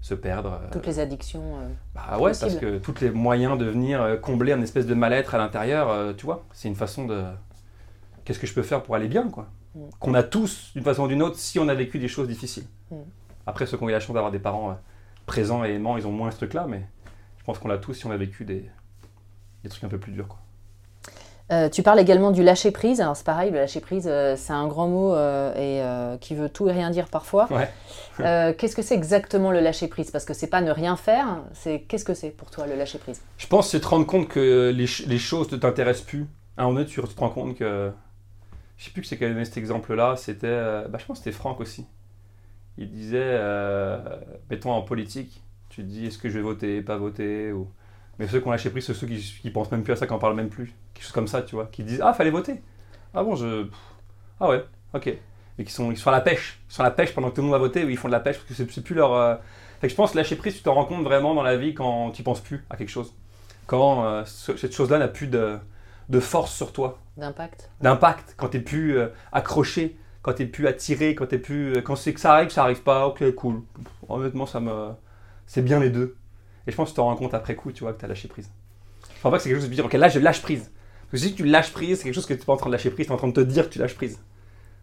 [0.00, 0.60] se perdre.
[0.62, 1.58] euh, Toutes les addictions.
[1.94, 5.38] bah ouais, parce que tous les moyens de venir combler un espèce de mal-être à
[5.38, 7.24] l'intérieur, tu vois, c'est une façon de
[8.24, 9.48] qu'est-ce que je peux faire pour aller bien quoi?
[9.74, 9.80] Mm.
[9.98, 12.66] Qu'on a tous d'une façon ou d'une autre si on a vécu des choses difficiles.
[12.90, 12.96] Mm.
[13.46, 14.78] Après ceux qui ont eu la chance d'avoir des parents
[15.26, 16.86] présents et aimants, ils ont moins ce truc là mais
[17.38, 18.70] je pense qu'on l'a tous si on a vécu des,
[19.62, 20.38] des trucs un peu plus durs quoi.
[21.52, 23.00] Euh, tu parles également du lâcher prise.
[23.02, 26.48] Alors c'est pareil, le lâcher prise, euh, c'est un grand mot euh, et qui veut
[26.48, 27.48] tout et rien dire parfois.
[27.52, 27.68] Ouais.
[28.56, 31.42] Qu'est-ce que c'est exactement le lâcher prise Parce que c'est pas ne rien faire.
[31.52, 34.06] C'est qu'est-ce que c'est pour toi le lâcher prise Je pense que c'est te rendre
[34.06, 36.26] compte que les, ch- les choses ne t'intéressent plus.
[36.56, 37.92] À un moment donné, tu te rends compte que.
[38.76, 40.16] Je sais plus que c'est qui avait donné cet exemple-là.
[40.16, 40.48] C'était.
[40.88, 41.86] bah, je pense que c'était Franck aussi.
[42.78, 43.38] Il disait
[44.50, 47.68] mettons en politique, tu te dis est-ce que je vais voter, pas voter ou...
[48.18, 50.06] Mais ceux qui ont lâché prise, c'est ceux qui, qui pensent même plus à ça,
[50.06, 50.74] qui en parlent même plus.
[50.94, 51.66] Quelque chose comme ça, tu vois.
[51.66, 52.62] Qui disent ah, fallait voter.
[53.14, 53.66] Ah bon, je.
[54.40, 55.08] Ah ouais, ok.
[55.58, 56.60] Et qui sont, ils sont à la pêche.
[56.70, 58.08] Ils sont à la pêche pendant que tout le monde va voter, ou ils font
[58.08, 59.12] de la pêche parce que c'est c'est plus leur.
[59.14, 59.36] euh,
[59.80, 62.10] Fait que je pense lâcher prise, tu t'en rends compte vraiment dans la vie quand
[62.12, 63.14] tu penses plus à quelque chose.
[63.66, 65.58] Quand euh, ce- cette chose-là n'a plus de,
[66.08, 70.48] de force sur toi, d'impact d'impact, quand tu n'es plus euh, accroché, quand tu n'es
[70.48, 71.76] plus attiré, quand tu plus.
[71.76, 73.62] euh, quand c'est que ça arrive, ça arrive pas, ok, cool.
[74.08, 74.90] Honnêtement, ça me.
[75.46, 76.16] C'est bien les deux.
[76.66, 78.08] Et je pense que tu t'en rends compte après coup, tu vois, que tu as
[78.08, 78.50] lâché prise.
[79.16, 80.70] Je pense pas que c'est quelque chose de dire, ok, là je lâche prise.
[81.10, 82.70] Parce que si tu lâches prise, c'est quelque chose que tu n'es pas en train
[82.70, 84.18] de lâcher prise, tu es en train de te dire que tu lâches prise.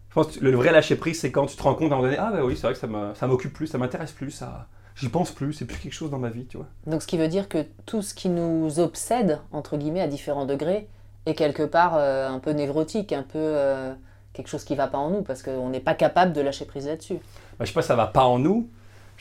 [0.09, 1.97] Je pense que le vrai lâcher prise, c'est quand tu te rends compte à un
[1.97, 4.67] moment donné, ah bah oui, c'est vrai que ça m'occupe plus, ça m'intéresse plus, ça.
[4.95, 6.67] J'y pense plus, c'est plus quelque chose dans ma vie, tu vois.
[6.85, 10.45] Donc ce qui veut dire que tout ce qui nous obsède, entre guillemets, à différents
[10.45, 10.89] degrés,
[11.25, 13.93] est quelque part euh, un peu névrotique, un peu euh,
[14.33, 16.87] quelque chose qui va pas en nous, parce qu'on n'est pas capable de lâcher prise
[16.87, 17.19] là-dessus.
[17.57, 18.69] Bah, je sais pas, ça va pas en nous.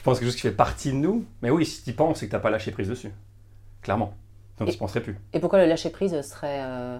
[0.00, 1.26] Je pense que c'est quelque chose qui fait partie de nous.
[1.42, 3.12] Mais oui, si tu penses, c'est que t'as pas lâché prise dessus.
[3.82, 4.14] Clairement.
[4.58, 5.18] Donc Et- tu penserais plus.
[5.34, 6.98] Et pourquoi le lâcher prise serait euh,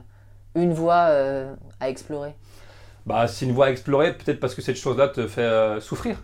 [0.55, 2.35] une voie euh, à explorer?
[3.07, 6.19] Bah, c'est une voie à explorer, peut-être parce que cette chose-là te fait euh, souffrir,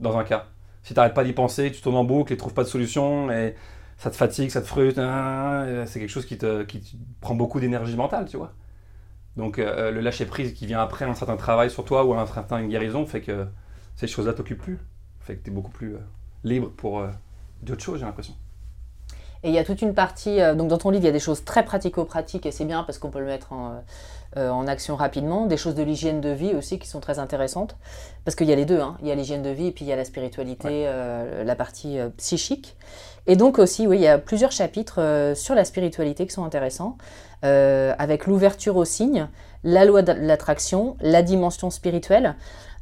[0.00, 0.46] dans un cas.
[0.82, 3.54] Si t'arrêtes pas d'y penser, tu tournes en boucle et trouves pas de solution, et
[3.98, 5.02] ça te fatigue, ça te frustre,
[5.86, 8.54] c'est quelque chose qui te, qui te prend beaucoup d'énergie mentale, tu vois.
[9.36, 12.64] Donc le lâcher prise qui vient après un certain travail sur toi ou un certain
[12.66, 13.46] guérison fait que
[13.96, 14.78] ces choses-là t'occupent plus.
[15.30, 16.00] Fait que t'es beaucoup plus euh,
[16.42, 17.08] libre pour euh,
[17.62, 18.34] d'autres choses, j'ai l'impression.
[19.42, 21.12] Et il y a toute une partie, euh, donc dans ton livre, il y a
[21.12, 23.82] des choses très pratico-pratiques, et c'est bien parce qu'on peut le mettre en,
[24.36, 27.76] euh, en action rapidement, des choses de l'hygiène de vie aussi qui sont très intéressantes,
[28.24, 28.98] parce qu'il y a les deux, hein.
[29.00, 31.54] il y a l'hygiène de vie et puis il y a la spiritualité, euh, la
[31.54, 32.76] partie psychique.
[33.26, 36.96] Et donc aussi, oui, il y a plusieurs chapitres sur la spiritualité qui sont intéressants,
[37.42, 39.28] avec l'ouverture aux signes,
[39.62, 42.34] la loi de l'attraction, la dimension spirituelle.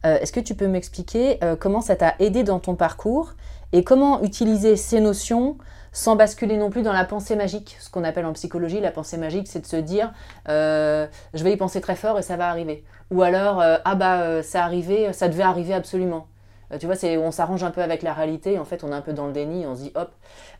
[0.04, 3.34] Est-ce que tu peux m'expliquer comment ça t'a aidé dans ton parcours
[3.72, 5.58] et comment utiliser ces notions
[5.92, 7.76] sans basculer non plus dans la pensée magique.
[7.80, 10.12] Ce qu'on appelle en psychologie la pensée magique, c'est de se dire
[10.48, 12.84] euh, je vais y penser très fort et ça va arriver.
[13.10, 16.26] Ou alors euh, ah bah euh, ça arrivé, ça devait arriver absolument.
[16.72, 18.58] Euh, tu vois, c'est on s'arrange un peu avec la réalité.
[18.58, 19.66] En fait, on est un peu dans le déni.
[19.66, 20.10] On se dit hop.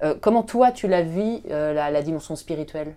[0.03, 2.95] Euh, comment toi tu la vis euh, la, la dimension spirituelle?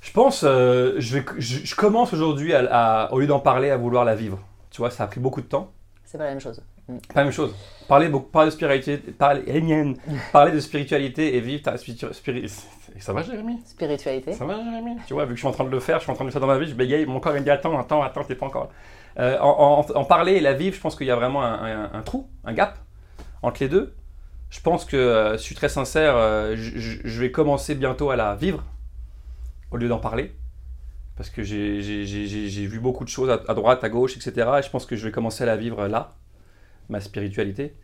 [0.00, 3.70] Je pense, euh, je, vais, je, je commence aujourd'hui, à, à- au lieu d'en parler,
[3.70, 4.38] à vouloir la vivre.
[4.70, 5.70] Tu vois, ça a pris beaucoup de temps.
[6.04, 6.60] C'est pas la même chose.
[6.88, 7.54] Pas la même chose.
[7.92, 9.94] Parler, beaucoup, parler de spiritualité, parler, eh,
[10.32, 12.48] parler de spiritualité et vivre ta spiritu- spiri-
[12.98, 13.60] Ça va, Jérémy?
[13.66, 14.32] Spiritualité.
[14.32, 14.96] Ça va, Jérémy?
[15.06, 16.24] Tu vois, vu que je suis en train de le faire, je suis en train
[16.24, 18.02] de le faire dans ma vie, je bégaye, mon corps il me dit attends, attends,
[18.02, 18.70] attends, t'es pas encore là.
[19.22, 21.52] Euh, en, en- en parler et la vivre, je pense qu'il y a vraiment un,
[21.84, 22.78] un- un trou, un gap
[23.42, 23.94] entre les deux.
[24.48, 28.34] Je pense que, euh, je suis très sincère, euh, je, vais commencer bientôt à la
[28.36, 28.64] vivre
[29.70, 30.34] au lieu d'en parler.
[31.16, 34.48] Parce que j'ai vu beaucoup de choses à, à droite, à gauche, etc.
[34.60, 36.14] Et je pense que je vais commencer à la vivre là,
[36.88, 37.74] ma spiritualité.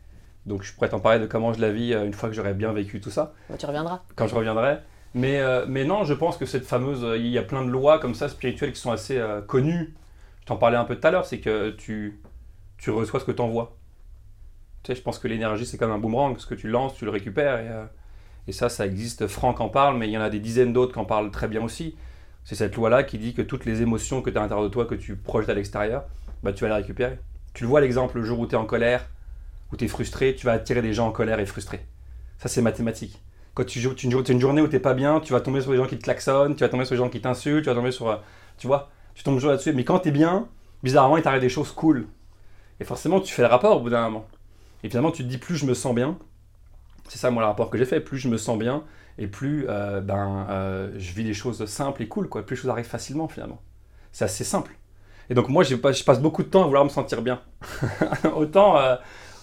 [0.49, 2.55] Donc je pourrais t'en parler de comment je la vis euh, une fois que j'aurai
[2.55, 4.03] bien vécu tout ça Bah, tu reviendras.
[4.17, 4.79] quand je reviendrai.
[5.15, 7.05] Mais, euh, mais non, je pense que cette fameuse.
[7.05, 9.95] euh, Il y a plein de lois comme ça spirituelles qui sont assez euh, connues.
[10.41, 12.21] Je t'en parlais un peu tout à l'heure, c'est que tu,
[12.79, 13.77] tu reçois ce que tu envoies.
[14.83, 16.37] Tu sais, je pense que l'énergie, c'est comme un boomerang.
[16.39, 17.59] Ce que tu lances, tu le récupères.
[17.61, 17.85] Et, euh,
[18.47, 19.27] et ça, ça existe.
[19.27, 21.49] Franck en parle, mais il y en a des dizaines d'autres qui en parlent très
[21.49, 21.97] bien aussi.
[22.45, 24.73] C'est cette loi-là qui dit que toutes les émotions que tu as à l'intérieur de
[24.73, 26.05] toi, que tu projettes à l'extérieur,
[26.43, 27.19] bah, tu vas les récupérer.
[27.53, 29.07] Tu le vois, l'exemple, le jour où tu es en colère,
[29.73, 31.87] où tu es frustré, tu vas attirer des gens en colère et frustrés.
[32.39, 33.21] Ça, c'est mathématique.
[33.55, 35.73] Quand tu joues, tu as une journée où t'es pas bien, tu vas tomber sur
[35.73, 37.75] les gens qui te klaxonnent, tu vas tomber sur les gens qui t'insultent, tu vas
[37.75, 38.09] tomber sur.
[38.09, 38.17] euh,
[38.59, 39.73] Tu vois, tu tombes toujours là-dessus.
[39.73, 40.49] Mais quand t'es bien,
[40.83, 42.07] bizarrement, il t'arrive des choses cool.
[42.81, 44.27] Et forcément, tu fais le rapport au bout d'un moment.
[44.85, 46.19] Et finalement, tu te dis, plus je me sens bien,
[47.09, 48.85] c'est ça, moi, le rapport que j'ai fait, plus je me sens bien,
[49.19, 52.45] et plus euh, ben, euh, je vis des choses simples et cool, quoi.
[52.45, 53.61] Plus les choses arrivent facilement, finalement.
[54.13, 54.73] C'est assez simple.
[55.31, 57.41] Et donc, moi, je passe beaucoup de temps à vouloir me sentir bien.
[58.37, 58.77] autant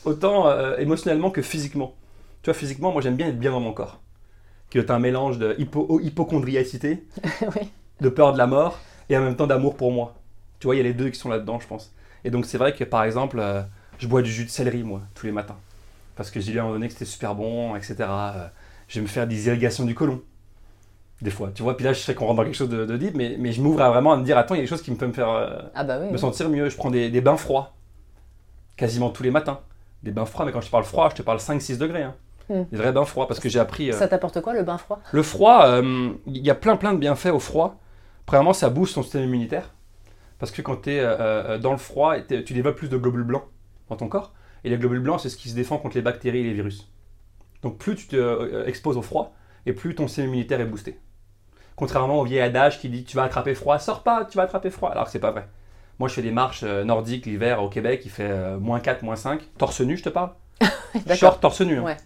[0.05, 1.93] autant euh, émotionnellement que physiquement.
[2.41, 3.99] Tu vois, physiquement, moi, j'aime bien être bien dans mon corps.
[4.69, 7.03] Qui est un mélange de hypo hypochondriacité,
[7.41, 7.69] oui.
[8.01, 8.79] de peur de la mort,
[9.09, 10.15] et en même temps d'amour pour moi.
[10.59, 11.93] Tu vois, il y a les deux qui sont là-dedans, je pense.
[12.23, 13.61] Et donc, c'est vrai que, par exemple, euh,
[13.99, 15.57] je bois du jus de céleri, moi, tous les matins.
[16.15, 17.95] Parce que j'ai lu à un moment donné que c'était super bon, etc.
[18.01, 18.47] Euh,
[18.87, 20.21] je vais me faire des irrigations du côlon.
[21.21, 21.75] Des fois, tu vois.
[21.77, 23.61] Puis là, je sais qu'on rentre dans quelque chose de, de deep, mais, mais je
[23.61, 25.09] m'ouvre à vraiment à me dire, attends, il y a des choses qui me peuvent
[25.09, 26.07] me faire euh, Ah bah oui.
[26.07, 26.19] me oui.
[26.19, 26.69] sentir mieux.
[26.69, 27.73] Je prends des, des bains froids,
[28.75, 29.59] quasiment tous les matins.
[30.03, 32.03] Des bains froids, mais quand je te parle froid, je te parle 5-6 degrés.
[32.03, 32.15] hein.
[32.49, 32.63] Mm.
[32.71, 33.89] Des vrais bains froids, parce que j'ai appris...
[33.91, 34.99] euh, Ça t'apporte quoi le bain froid?
[35.11, 37.79] Le froid, euh, il y a plein plein de bienfaits au froid,
[38.25, 39.71] Premièrement, ça booste ton système immunitaire.
[40.39, 43.43] Parce que quand tu es dans le froid, tu développes plus de globules blancs
[43.89, 44.33] dans ton corps.
[44.63, 46.91] Et les globules blancs, c'est ce qui se défend contre les bactéries et les virus.
[47.61, 49.35] Donc plus tu te euh, exposes au froid,
[49.67, 50.99] et plus ton système immunitaire est boosté.
[51.75, 54.69] Contrairement au vieil adage qui dit tu vas attraper froid, sors pas, tu vas attraper
[54.71, 54.89] froid.
[54.89, 55.47] Alors que c'est pas vrai.
[55.99, 59.03] Moi, je fais des marches euh, nordiques l'hiver au Québec, il fait euh, moins 4,
[59.03, 59.41] moins 5.
[59.57, 60.31] Torse nu, je te parle.
[61.15, 61.77] Short, torse nu.
[61.77, 61.83] Hein.
[61.83, 61.97] Ouais.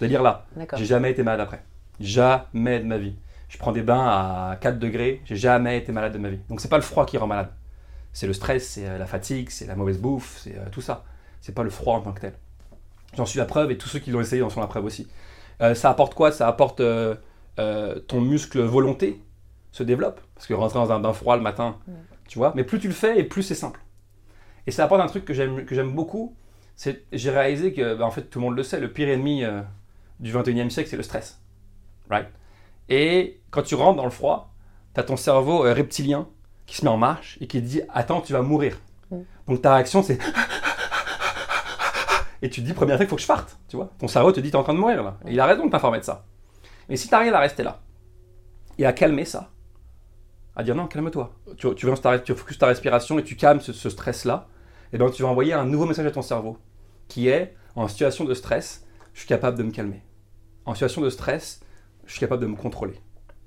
[0.00, 0.46] Délire là.
[0.76, 1.62] J'ai jamais été malade après.
[2.00, 3.14] Jamais de ma vie.
[3.48, 6.40] Je prends des bains à 4 degrés, j'ai jamais été malade de ma vie.
[6.48, 7.50] Donc c'est pas le froid qui rend malade.
[8.14, 11.04] C'est le stress, c'est euh, la fatigue, c'est la mauvaise bouffe, c'est euh, tout ça.
[11.40, 12.32] C'est pas le froid en tant que tel.
[13.14, 15.06] J'en suis la preuve et tous ceux qui l'ont essayé en sont la preuve aussi.
[15.60, 16.32] Euh, ça apporte quoi?
[16.32, 17.14] Ça apporte euh,
[18.08, 19.20] ton muscle volonté
[19.70, 20.20] se développe?
[20.34, 21.76] Parce que rentrer dans un bain froid le matin,
[22.32, 22.54] tu vois.
[22.56, 23.78] Mais plus tu le fais et plus c'est simple.
[24.66, 26.34] Et ça apporte un truc que j'aime que j'aime beaucoup.
[26.76, 29.44] C'est j'ai réalisé que bah, en fait tout le monde le sait, le pire ennemi
[29.44, 29.60] euh,
[30.18, 31.42] du 21e siècle c'est le stress.
[32.08, 32.28] Right?
[32.88, 34.54] Et quand tu rentres dans le froid,
[34.94, 36.26] tu as ton cerveau euh, reptilien
[36.64, 38.78] qui se met en marche et qui te dit attends, tu vas mourir.
[39.10, 39.18] Mm.
[39.48, 40.18] Donc ta réaction c'est
[42.40, 43.90] et tu te dis première fois il faut que je parte, tu vois.
[43.98, 45.18] Ton cerveau te dit t'es en train de mourir là.
[45.26, 46.24] Et il a raison de t'informer de ça.
[46.88, 47.82] Mais si tu arrives à rester là
[48.78, 49.50] et à calmer ça,
[50.56, 51.34] à dire non, calme-toi.
[51.56, 51.86] Tu, tu,
[52.24, 54.48] tu focuses ta respiration et tu calmes ce, stress-là,
[54.92, 56.58] et bien tu vas envoyer un nouveau message à ton cerveau
[57.08, 60.02] qui est en situation de stress, je suis capable de me calmer.
[60.64, 61.60] En situation de stress,
[62.06, 63.00] je suis capable de me contrôler.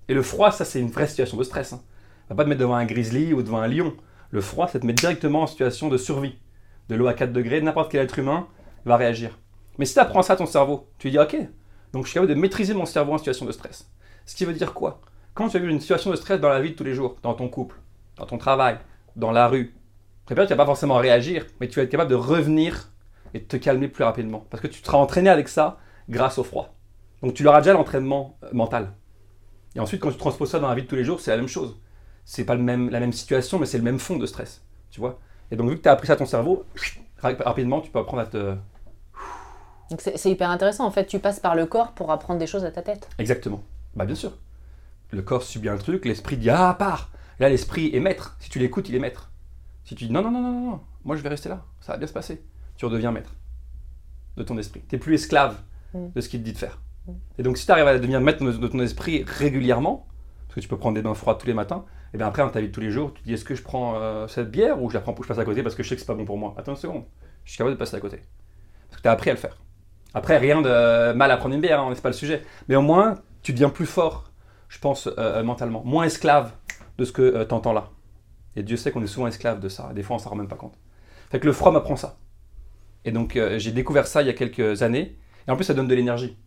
[0.07, 1.73] Et le froid, ça c'est une vraie situation de stress.
[1.73, 1.81] Hein.
[2.29, 3.93] Va pas te mettre devant un grizzly ou devant un lion.
[4.31, 6.37] Le froid, ça te met directement en situation de survie.
[6.89, 8.47] De l'eau à 4 degrés, n'importe quel être humain
[8.85, 9.37] va réagir.
[9.77, 11.37] Mais si tu apprends ça à ton cerveau, tu lui dis ok,
[11.93, 13.89] donc je suis capable de maîtriser mon cerveau en situation de stress.
[14.25, 15.01] Ce qui veut dire quoi?
[15.35, 17.17] Quand tu as vu une situation de stress dans la vie de tous les jours,
[17.21, 17.75] dans ton couple,
[18.15, 18.77] dans ton travail,
[19.17, 19.75] dans la rue,
[20.25, 22.89] très bien, tu vas pas forcément réagir, mais tu vas être capable de revenir
[23.33, 24.45] et de te calmer plus rapidement.
[24.49, 25.77] Parce que tu te seras entraîné avec ça
[26.09, 26.73] grâce au froid.
[27.21, 28.93] Donc tu l'auras déjà l'entraînement euh, mental.
[29.75, 31.37] Et ensuite, quand tu transposes ça dans la vie de tous les jours, c'est la
[31.37, 31.77] même chose.
[32.23, 34.63] C'est pas le même, la même situation, mais c'est le même fond de stress.
[34.89, 35.19] Tu vois?
[35.51, 36.63] Et donc, vu que tu as appris ça à ton cerveau,
[37.17, 38.55] ra- rapidement, tu peux apprendre à te.
[39.91, 40.85] Donc c'est c'est hyper intéressant.
[40.85, 43.09] En fait, tu passes par le corps pour apprendre des choses à ta tête.
[43.19, 43.61] Exactement.
[43.95, 44.31] Bah, bien sûr.
[45.11, 48.37] Le corps subit un truc, l'esprit dit Ah, pars Là, l'esprit est maître.
[48.39, 49.31] Si tu l'écoutes, il est maître.
[49.83, 51.97] Si tu dis Non, non, non, non, non, moi je vais rester là, ça va
[51.99, 52.43] bien se passer,
[52.77, 53.35] tu redeviens maître
[54.37, 54.81] de ton esprit.
[54.89, 55.57] Tu n'es plus esclave
[55.95, 56.09] Mm.
[56.13, 56.79] de ce qu'il te dit de faire.
[57.37, 60.07] Et donc, si tu arrives à devenir maître de ton esprit régulièrement,
[60.47, 62.49] parce que tu peux prendre des bains froids tous les matins, et bien après, dans
[62.49, 64.49] ta vie de tous les jours, tu te dis Est-ce que je prends euh, cette
[64.51, 65.95] bière ou je la prends pour que je passe à côté parce que je sais
[65.95, 66.53] que c'est pas bon pour moi?
[66.57, 67.03] Attends une seconde,
[67.43, 68.21] je suis capable de passer à côté.
[68.89, 69.57] Parce que tu as appris à le faire.
[70.13, 72.41] Après, rien de mal à prendre une bière, hein, c'est pas le sujet.
[72.67, 74.31] Mais au moins, tu deviens plus fort,
[74.69, 75.81] je pense, euh, mentalement.
[75.85, 76.51] Moins esclave
[76.97, 77.89] de ce que tu entends là.
[78.55, 79.91] Et Dieu sait qu'on est souvent esclave de ça.
[79.93, 80.75] Des fois, on s'en rend même pas compte.
[81.29, 82.17] Fait que le froid m'apprend ça.
[83.03, 85.17] Et donc, euh, j'ai découvert ça il y a quelques années.
[85.47, 86.37] Et en plus, ça donne de l'énergie.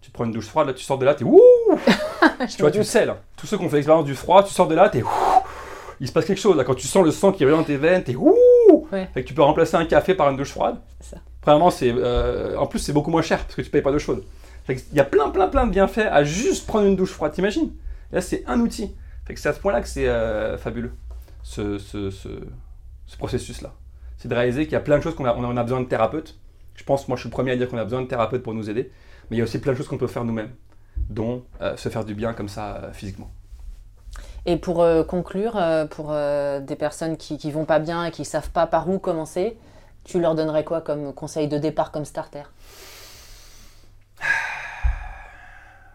[0.00, 1.40] Tu prends une douche froide, là, tu sors de là, t'es wouh
[2.48, 3.22] Tu vois, tu sais, là.
[3.36, 5.10] Tous ceux qui ont fait l'expérience du froid, tu sors de là, t'es wouh
[6.00, 6.64] Il se passe quelque chose, là.
[6.64, 8.34] Quand tu sens le sang qui revient dans tes veines, t'es wouh
[8.92, 9.08] Ouais.
[9.14, 10.76] Fait que tu peux remplacer un café par une douche froide.
[11.00, 11.22] C'est ça.
[11.40, 13.98] Premièrement, c'est, euh, en plus, c'est beaucoup moins cher parce que tu payes pas d'eau
[13.98, 14.24] chaude.
[14.68, 17.72] Il y a plein, plein, plein de bienfaits à juste prendre une douche froide, t'imagines?
[18.12, 18.94] Là, c'est un outil.
[19.34, 20.92] C'est à ce point-là que c'est euh, fabuleux,
[21.42, 22.28] ce, ce, ce,
[23.06, 23.72] ce processus-là.
[24.16, 26.38] C'est de réaliser qu'il y a plein de choses qu'on a, besoin de thérapeutes.
[26.74, 28.54] Je pense, moi, je suis le premier à dire qu'on a besoin de thérapeutes pour
[28.54, 28.90] nous aider.
[29.28, 30.50] Mais il y a aussi plein de choses qu'on peut faire nous-mêmes,
[31.08, 33.30] dont euh, se faire du bien comme ça, euh, physiquement.
[34.46, 35.58] Et pour conclure,
[35.88, 39.56] pour des personnes qui, qui vont pas bien et qui savent pas par où commencer,
[40.04, 42.42] tu leur donnerais quoi comme conseil de départ comme starter?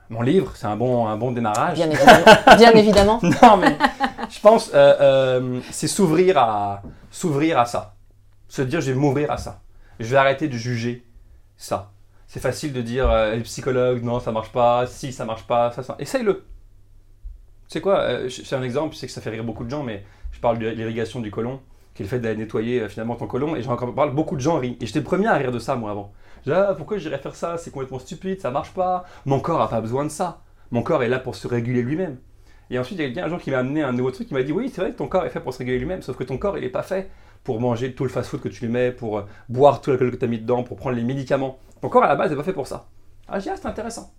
[0.10, 1.76] Mon livre, c'est un bon, un bon démarrage.
[1.76, 2.56] Bien évidemment.
[2.58, 3.20] Bien évidemment.
[3.44, 3.78] non, mais
[4.30, 6.82] je pense, euh, euh, c'est s'ouvrir à,
[7.12, 7.96] s'ouvrir à ça.
[8.48, 9.62] Se dire, je vais m'ouvrir à ça.
[10.00, 11.06] Je vais arrêter de juger
[11.58, 11.92] ça.
[12.30, 15.72] C'est facile de dire, euh, les psychologues, non, ça marche pas, si, ça marche pas,
[15.72, 15.96] ça, ça.
[15.98, 16.46] Essaye-le.
[17.68, 19.70] Tu sais quoi, euh, c'est un exemple, je sais que ça fait rire beaucoup de
[19.70, 21.60] gens, mais je parle de l'irrigation du côlon,
[22.00, 24.40] qui est le fait d'aller nettoyer euh, finalement ton côlon, et j'en parle, beaucoup de
[24.40, 24.78] gens rient.
[24.80, 26.14] Et j'étais le premier à rire de ça, moi, avant.
[26.46, 27.58] Je ah, pourquoi j'irais faire ça?
[27.58, 29.04] C'est complètement stupide, ça marche pas.
[29.26, 30.42] Mon corps a pas besoin de ça.
[30.72, 32.18] Mon corps est là pour se réguler lui-même.
[32.70, 34.44] Et ensuite, il y a un jour qui m'a amené un nouveau truc, qui m'a
[34.44, 36.24] dit, oui, c'est vrai que ton corps est fait pour se réguler lui-même, sauf que
[36.24, 37.10] ton corps, il est pas fait
[37.44, 40.16] pour manger tout le fast-food que tu lui mets, pour euh, boire tout l'alcool que
[40.16, 41.60] tu as mis dedans, pour prendre les médicaments.
[41.82, 42.88] Ton corps, à la base, n'est pas fait pour ça.
[43.28, 44.14] Ah, je dis, ah, c'est intéressant.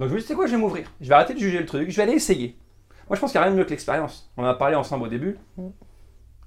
[0.00, 0.90] Donc je me dis, c'est quoi, je vais m'ouvrir.
[1.00, 2.58] Je vais arrêter de juger le truc, je vais aller essayer.
[3.08, 4.32] Moi, je pense qu'il n'y a rien de mieux que l'expérience.
[4.36, 5.38] On en a parlé ensemble au début.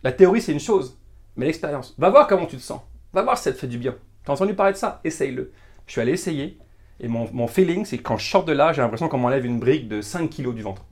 [0.03, 0.97] La théorie, c'est une chose,
[1.35, 1.95] mais l'expérience.
[1.97, 2.81] Va voir comment tu te sens.
[3.13, 3.95] Va voir si ça te fait du bien.
[4.23, 4.99] T'as entendu parler de ça?
[5.03, 5.51] Essaye-le.
[5.85, 6.59] Je suis allé essayer,
[6.99, 9.59] et mon, feeling, c'est que quand je sors de là, j'ai l'impression qu'on m'enlève une
[9.59, 10.83] brique de 5 kilos du ventre.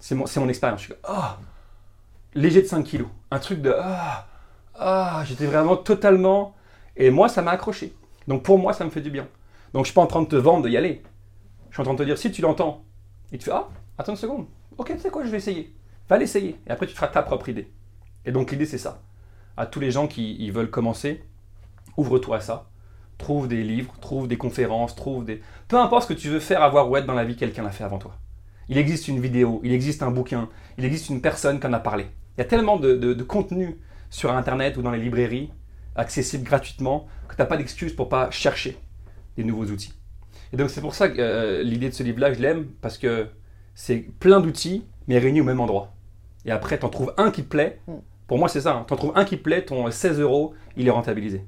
[0.00, 0.80] C'est mon, expérience.
[0.80, 1.38] Je suis ah,
[2.34, 3.08] léger de 5 kilos.
[3.30, 4.26] Un truc de, ah,
[4.74, 6.54] ah, j'étais vraiment totalement.
[6.96, 7.94] Et moi, ça m'a accroché.
[8.28, 9.28] Donc pour moi, ça me fait du bien.
[9.74, 11.02] Donc je suis pas en train de te vendre d'y aller.
[11.70, 12.84] Je suis en train de te dire, si tu l'entends,
[13.30, 14.46] et tu fais, ah, attends une seconde.
[14.78, 15.74] Ok, tu sais quoi, je vais essayer.
[16.08, 16.58] Va l'essayer.
[16.66, 17.70] Et après, tu feras ta propre idée.
[18.24, 19.02] Et donc, l'idée, c'est ça.
[19.56, 21.22] À tous les gens qui veulent commencer,
[21.96, 22.68] ouvre-toi à ça.
[23.18, 25.40] Trouve des livres, trouve des conférences, trouve des.
[25.68, 27.70] Peu importe ce que tu veux faire, avoir ou être dans la vie, quelqu'un l'a
[27.70, 28.16] fait avant toi.
[28.68, 30.48] Il existe une vidéo, il existe un bouquin,
[30.78, 32.06] il existe une personne qui en a parlé.
[32.36, 33.78] Il y a tellement de, contenu
[34.10, 35.50] sur Internet ou dans les librairies,
[35.94, 38.78] accessible gratuitement, que tu n'as pas d'excuse pour pas chercher
[39.36, 39.94] des nouveaux outils.
[40.52, 43.26] Et donc c'est pour ça que euh, l'idée de ce livre-là, je l'aime, parce que
[43.74, 45.94] c'est plein d'outils, mais réunis au même endroit.
[46.44, 47.80] Et après, tu en trouves un qui te plaît.
[48.32, 48.82] Pour moi, c'est ça.
[48.88, 51.44] Tu en trouves un qui te plaît, ton 16 euros, il est rentabilisé.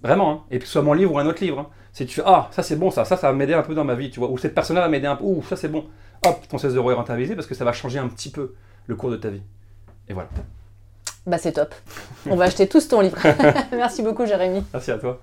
[0.00, 0.30] Vraiment.
[0.30, 0.40] hein.
[0.52, 1.58] Et que ce soit mon livre ou un autre livre.
[1.58, 1.66] hein.
[1.92, 3.82] Si tu fais, ah, ça c'est bon, ça, ça, ça va m'aider un peu dans
[3.82, 4.30] ma vie, tu vois.
[4.30, 5.86] Ou cette personne-là va m'aider un peu, ouh, ça c'est bon.
[6.24, 8.54] Hop, ton 16 euros est rentabilisé parce que ça va changer un petit peu
[8.86, 9.42] le cours de ta vie.
[10.08, 10.28] Et voilà.
[11.26, 11.74] Bah c'est top.
[12.30, 13.18] On va acheter tous ton livre.
[13.72, 14.62] Merci beaucoup Jérémy.
[14.72, 15.20] Merci à toi.